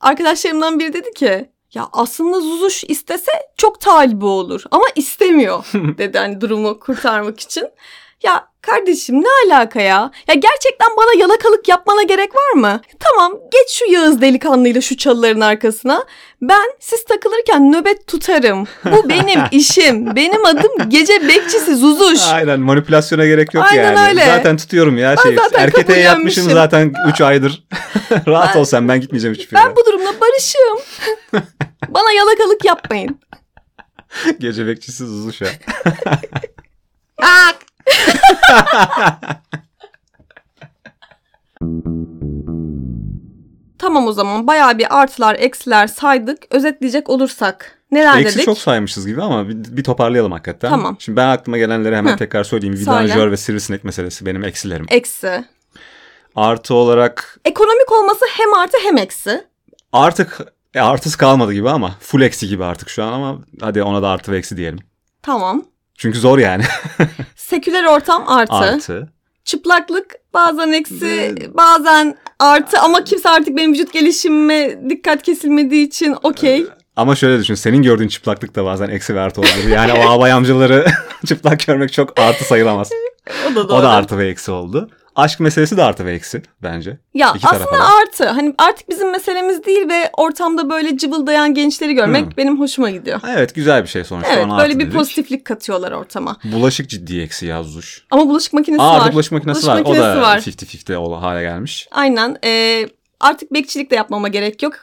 Arkadaşlarımdan 0.00 0.78
biri 0.78 0.92
dedi 0.92 1.10
ki 1.14 1.50
ya 1.74 1.88
aslında 1.92 2.40
Zuzuş 2.40 2.84
istese 2.84 3.32
çok 3.56 3.80
talibi 3.80 4.24
olur 4.24 4.62
ama 4.70 4.84
istemiyor 4.96 5.64
dedi 5.98 6.18
hani 6.18 6.40
durumu 6.40 6.78
kurtarmak 6.80 7.40
için. 7.40 7.68
Ya 8.22 8.46
kardeşim 8.62 9.22
ne 9.22 9.26
alaka 9.54 9.80
ya? 9.80 10.10
Ya 10.28 10.34
gerçekten 10.34 10.88
bana 10.96 11.20
yalakalık 11.20 11.68
yapmana 11.68 12.02
gerek 12.02 12.34
var 12.36 12.52
mı? 12.52 12.80
Tamam 13.00 13.32
geç 13.52 13.70
şu 13.78 13.92
Yağız 13.92 14.20
delikanlıyla 14.20 14.80
şu 14.80 14.96
çalıların 14.96 15.40
arkasına. 15.40 16.04
Ben 16.42 16.72
siz 16.80 17.04
takılırken 17.04 17.72
nöbet 17.72 18.06
tutarım. 18.06 18.66
Bu 18.84 19.08
benim 19.08 19.40
işim. 19.50 20.16
Benim 20.16 20.46
adım 20.46 20.88
gece 20.88 21.28
bekçisi 21.28 21.76
Zuzuş. 21.76 22.20
Aynen 22.32 22.60
manipülasyona 22.60 23.26
gerek 23.26 23.54
yok 23.54 23.64
Aynen 23.70 23.82
yani. 23.96 24.08
öyle. 24.08 24.26
Zaten 24.26 24.56
tutuyorum 24.56 24.98
ya 24.98 25.16
şey. 25.22 25.36
zaten 25.36 25.58
Erkete 25.60 26.00
yapmışım 26.00 26.44
kabullenmişim. 26.44 26.92
zaten 26.94 26.94
3 27.12 27.20
aydır. 27.30 27.64
Rahat 28.28 28.54
Ben- 28.54 28.60
ol 28.60 28.64
sen 28.64 28.88
ben 28.88 29.00
gitmeyeceğim 29.00 29.34
hiçbir 29.36 29.56
yere. 29.56 29.66
Ben 29.66 29.76
bu 29.76 29.86
durumla 29.86 30.10
barışığım. 30.20 30.78
bana 31.88 32.12
yalakalık 32.12 32.64
yapmayın. 32.64 33.20
Gece 34.38 34.66
bekçisi 34.66 35.06
Zuzuş 35.06 35.40
ya. 35.40 35.48
Ak. 37.18 37.56
tamam 43.78 44.06
o 44.06 44.12
zaman 44.12 44.46
bayağı 44.46 44.78
bir 44.78 45.00
artılar 45.00 45.34
eksiler 45.38 45.86
saydık. 45.86 46.38
Özetleyecek 46.50 47.08
olursak 47.10 47.78
neler 47.90 48.18
Eksi 48.20 48.34
dedik? 48.34 48.44
çok 48.46 48.58
saymışız 48.58 49.06
gibi 49.06 49.22
ama 49.22 49.48
bir, 49.48 49.76
bir 49.76 49.84
toparlayalım 49.84 50.32
hakikaten. 50.32 50.70
Tamam. 50.70 50.96
Şimdi 50.98 51.16
ben 51.16 51.28
aklıma 51.28 51.58
gelenleri 51.58 51.96
hemen 51.96 52.12
Hı. 52.12 52.16
tekrar 52.16 52.44
söyleyeyim. 52.44 52.76
Söyle. 52.76 52.90
Vidanjör 53.04 53.30
ve 53.30 53.36
sivrisinek 53.36 53.84
meselesi 53.84 54.26
benim 54.26 54.44
eksilerim. 54.44 54.86
Eksi. 54.88 55.44
Artı 56.36 56.74
olarak 56.74 57.38
Ekonomik 57.44 57.92
olması 57.92 58.24
hem 58.38 58.54
artı 58.54 58.76
hem 58.82 58.98
eksi. 58.98 59.44
artık 59.92 60.40
e, 60.74 60.80
artısı 60.80 61.18
kalmadı 61.18 61.52
gibi 61.52 61.70
ama 61.70 61.94
full 62.00 62.22
eksi 62.22 62.48
gibi 62.48 62.64
artık 62.64 62.88
şu 62.88 63.04
an 63.04 63.12
ama 63.12 63.38
hadi 63.60 63.82
ona 63.82 64.02
da 64.02 64.08
artı 64.08 64.32
ve 64.32 64.38
eksi 64.38 64.56
diyelim. 64.56 64.78
Tamam. 65.22 65.64
Çünkü 66.00 66.18
zor 66.18 66.38
yani. 66.38 66.62
Seküler 67.36 67.84
ortam 67.84 68.28
artı. 68.28 68.54
artı. 68.54 69.08
Çıplaklık 69.44 70.14
bazen 70.34 70.72
eksi 70.72 71.34
bazen 71.54 72.16
artı 72.38 72.80
ama 72.80 73.04
kimse 73.04 73.28
artık 73.28 73.56
benim 73.56 73.72
vücut 73.72 73.92
gelişimime 73.92 74.90
dikkat 74.90 75.22
kesilmediği 75.22 75.86
için 75.86 76.16
okey. 76.22 76.66
Ama 76.96 77.16
şöyle 77.16 77.40
düşün 77.40 77.54
senin 77.54 77.82
gördüğün 77.82 78.08
çıplaklık 78.08 78.56
da 78.56 78.64
bazen 78.64 78.88
eksi 78.88 79.14
ve 79.14 79.20
artı 79.20 79.40
olabilir. 79.40 79.68
Yani 79.68 79.92
o 79.92 80.08
abay 80.10 80.32
amcaları 80.32 80.86
çıplak 81.26 81.66
görmek 81.66 81.92
çok 81.92 82.20
artı 82.20 82.44
sayılamaz. 82.44 82.90
O 83.50 83.54
da 83.54 83.68
doğru. 83.68 83.76
O 83.78 83.82
da 83.82 83.90
artı 83.90 84.18
ve 84.18 84.28
eksi 84.28 84.50
oldu. 84.50 84.90
Aşk 85.16 85.40
meselesi 85.40 85.76
de 85.76 85.82
artı 85.82 86.04
ve 86.06 86.12
eksi 86.12 86.42
bence. 86.62 86.98
Ya 87.14 87.32
İki 87.36 87.46
aslında 87.48 87.78
da. 87.78 87.84
artı. 88.02 88.28
Hani 88.28 88.54
artık 88.58 88.88
bizim 88.88 89.10
meselemiz 89.10 89.64
değil 89.64 89.88
ve 89.88 90.10
ortamda 90.16 90.70
böyle 90.70 90.96
cıvıldayan 90.98 91.54
gençleri 91.54 91.94
görmek 91.94 92.26
Hı. 92.26 92.36
benim 92.36 92.60
hoşuma 92.60 92.90
gidiyor. 92.90 93.20
Evet 93.28 93.54
güzel 93.54 93.82
bir 93.82 93.88
şey 93.88 94.04
sonuçta. 94.04 94.32
Evet 94.32 94.44
ona 94.44 94.58
böyle 94.58 94.78
bir 94.78 94.84
dedik. 94.84 94.94
pozitiflik 94.94 95.44
katıyorlar 95.44 95.92
ortama. 95.92 96.36
Bulaşık 96.52 96.90
ciddi 96.90 97.20
eksi 97.20 97.46
yazmış. 97.46 98.04
Ama 98.10 98.28
bulaşık 98.28 98.52
makinesi 98.52 98.82
Aa 98.82 98.92
var. 98.94 99.00
artık 99.00 99.12
bulaşık 99.14 99.32
makinesi 99.32 99.62
Bulaşık 99.62 99.68
var. 99.86 99.90
makinesi 99.90 100.00
o 100.00 100.16
da 100.16 100.22
var. 100.22 100.38
50-50 100.38 100.96
ol- 100.96 101.20
hale 101.20 101.42
gelmiş. 101.42 101.88
Aynen. 101.90 102.36
Ee, 102.44 102.88
artık 103.20 103.52
bekçilik 103.54 103.90
de 103.90 103.94
yapmama 103.96 104.28
gerek 104.28 104.62
yok. 104.62 104.74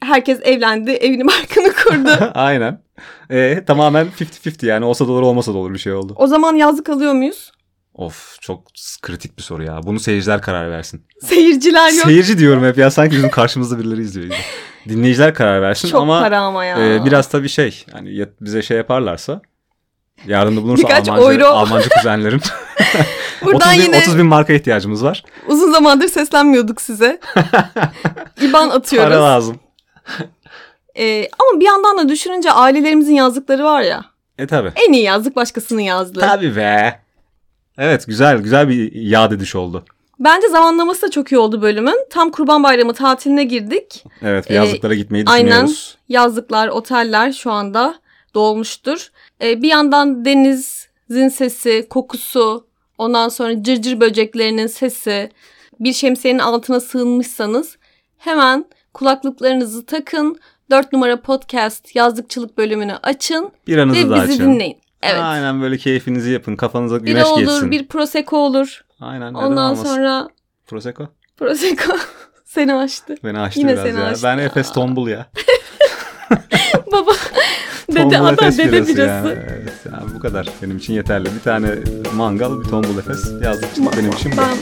Herkes 0.00 0.38
evlendi, 0.42 0.90
evini 0.90 1.26
barkını 1.26 1.72
kurdu. 1.84 2.30
Aynen. 2.34 2.80
Ee, 3.30 3.64
tamamen 3.66 4.06
50-50 4.20 4.66
yani 4.66 4.84
olsa 4.84 5.08
da 5.08 5.12
olur 5.12 5.22
olmasa 5.22 5.54
da 5.54 5.58
olur 5.58 5.74
bir 5.74 5.78
şey 5.78 5.92
oldu. 5.92 6.12
o 6.16 6.26
zaman 6.26 6.54
yazlık 6.54 6.88
alıyor 6.88 7.12
muyuz? 7.12 7.52
Of 7.94 8.36
çok 8.40 8.66
kritik 9.02 9.38
bir 9.38 9.42
soru 9.42 9.64
ya. 9.64 9.80
Bunu 9.82 10.00
seyirciler 10.00 10.42
karar 10.42 10.70
versin. 10.70 11.06
Seyirciler 11.22 11.92
yok. 11.92 12.04
Seyirci 12.06 12.38
diyorum 12.38 12.64
hep 12.64 12.78
ya 12.78 12.90
sanki 12.90 13.16
bizim 13.16 13.30
karşımızda 13.30 13.78
birileri 13.78 14.00
izliyor 14.00 14.26
gibi. 14.26 14.36
Dinleyiciler 14.88 15.34
karar 15.34 15.62
versin 15.62 15.88
Çok 15.88 16.02
ama 16.02 16.20
para 16.20 16.40
ama 16.40 16.64
ya. 16.64 16.94
e, 16.94 17.04
biraz 17.04 17.28
tabii 17.28 17.48
şey 17.48 17.84
hani 17.92 18.26
bize 18.40 18.62
şey 18.62 18.76
yaparlarsa 18.76 19.40
yardımda 20.26 20.62
bulunursa 20.62 20.88
Almanca, 20.88 21.32
euro. 21.32 21.46
Almanca 21.46 21.88
kuzenlerim. 21.88 22.40
Buradan 23.44 23.68
30 23.68 23.78
bin, 23.78 23.82
yine 23.84 23.98
30 23.98 24.18
bin 24.18 24.26
marka 24.26 24.52
ihtiyacımız 24.52 25.04
var. 25.04 25.24
uzun 25.46 25.72
zamandır 25.72 26.08
seslenmiyorduk 26.08 26.80
size. 26.80 27.20
İban 28.42 28.70
atıyoruz. 28.70 29.10
Para 29.10 29.22
lazım. 29.22 29.60
Ee, 30.98 31.28
ama 31.38 31.60
bir 31.60 31.64
yandan 31.64 31.98
da 31.98 32.08
düşününce 32.08 32.50
ailelerimizin 32.50 33.14
yazdıkları 33.14 33.64
var 33.64 33.82
ya. 33.82 34.04
E 34.38 34.46
tabi. 34.46 34.72
En 34.88 34.92
iyi 34.92 35.02
yazdık 35.02 35.36
başkasının 35.36 35.80
yazdığı. 35.80 36.20
Tabi 36.20 36.56
be. 36.56 37.03
Evet 37.78 38.06
güzel 38.06 38.38
güzel 38.38 38.68
bir 38.68 38.92
yad 38.94 39.32
ediş 39.32 39.54
oldu. 39.54 39.84
Bence 40.20 40.48
zamanlaması 40.48 41.02
da 41.02 41.10
çok 41.10 41.32
iyi 41.32 41.38
oldu 41.38 41.62
bölümün. 41.62 42.06
Tam 42.10 42.30
Kurban 42.30 42.62
Bayramı 42.62 42.92
tatiline 42.94 43.44
girdik. 43.44 44.04
Evet 44.22 44.50
Ee, 44.50 44.54
yazlıklara 44.54 44.94
gitmeyi 44.94 45.24
aynen. 45.28 45.46
düşünüyoruz. 45.46 45.96
Yazlıklar, 46.08 46.68
oteller 46.68 47.32
şu 47.32 47.50
anda 47.50 47.94
dolmuştur. 48.34 49.08
Ee, 49.42 49.62
bir 49.62 49.68
yandan 49.68 50.24
denizin 50.24 51.28
sesi, 51.28 51.86
kokusu, 51.90 52.66
ondan 52.98 53.28
sonra 53.28 53.62
cırcır 53.62 54.00
böceklerinin 54.00 54.66
sesi, 54.66 55.30
bir 55.80 55.92
şemsiyenin 55.92 56.38
altına 56.38 56.80
sığınmışsanız 56.80 57.76
hemen 58.18 58.64
kulaklıklarınızı 58.94 59.86
takın. 59.86 60.38
4 60.70 60.92
numara 60.92 61.20
podcast 61.20 61.96
yazlıkçılık 61.96 62.58
bölümünü 62.58 62.94
açın 63.02 63.50
Biranızı 63.66 63.98
ve 63.98 64.02
bizi 64.14 64.14
açın. 64.34 64.52
dinleyin. 64.54 64.76
Evet. 65.04 65.20
Aynen 65.22 65.62
böyle 65.62 65.76
keyfinizi 65.78 66.30
yapın. 66.30 66.56
Kafanıza 66.56 66.98
güneş 66.98 67.24
olur, 67.24 67.40
geçsin. 67.40 67.70
bir 67.70 67.86
prosecco 67.88 68.36
olur. 68.36 68.84
Aynen 69.00 69.34
Ondan 69.34 69.74
sonra 69.74 70.28
Prosecco. 70.66 71.08
prosecco 71.36 71.92
seni 72.44 72.74
açtı. 72.74 73.14
Beni 73.24 73.38
açtı 73.38 73.60
Yine 73.60 73.72
biraz 73.72 73.84
seni 73.84 73.98
ya. 74.00 74.06
açtı 74.06 74.22
Ben. 74.24 74.38
Efes 74.38 74.72
tombul 74.72 75.08
ya. 75.08 75.26
Baba 76.92 77.12
dede 77.90 78.00
Tombul 78.00 78.14
ada 78.26 78.32
Efes 78.32 78.58
dede 78.58 78.72
birası 78.72 78.96
birası. 78.96 79.28
Yani. 79.28 79.38
Evet, 79.50 79.72
yani 79.92 80.14
bu 80.14 80.18
kadar 80.20 80.48
benim 80.62 80.76
için 80.76 80.94
yeterli. 80.94 81.28
Bir 81.34 81.40
tane 81.40 81.68
mangal, 82.14 82.60
bir 82.60 82.64
tombul 82.64 82.98
efes 82.98 83.32
yazlık 83.42 83.68
işte 83.76 83.82
benim 83.98 84.10
için 84.12 84.32
bu. 84.32 84.36
Ben 84.36 84.56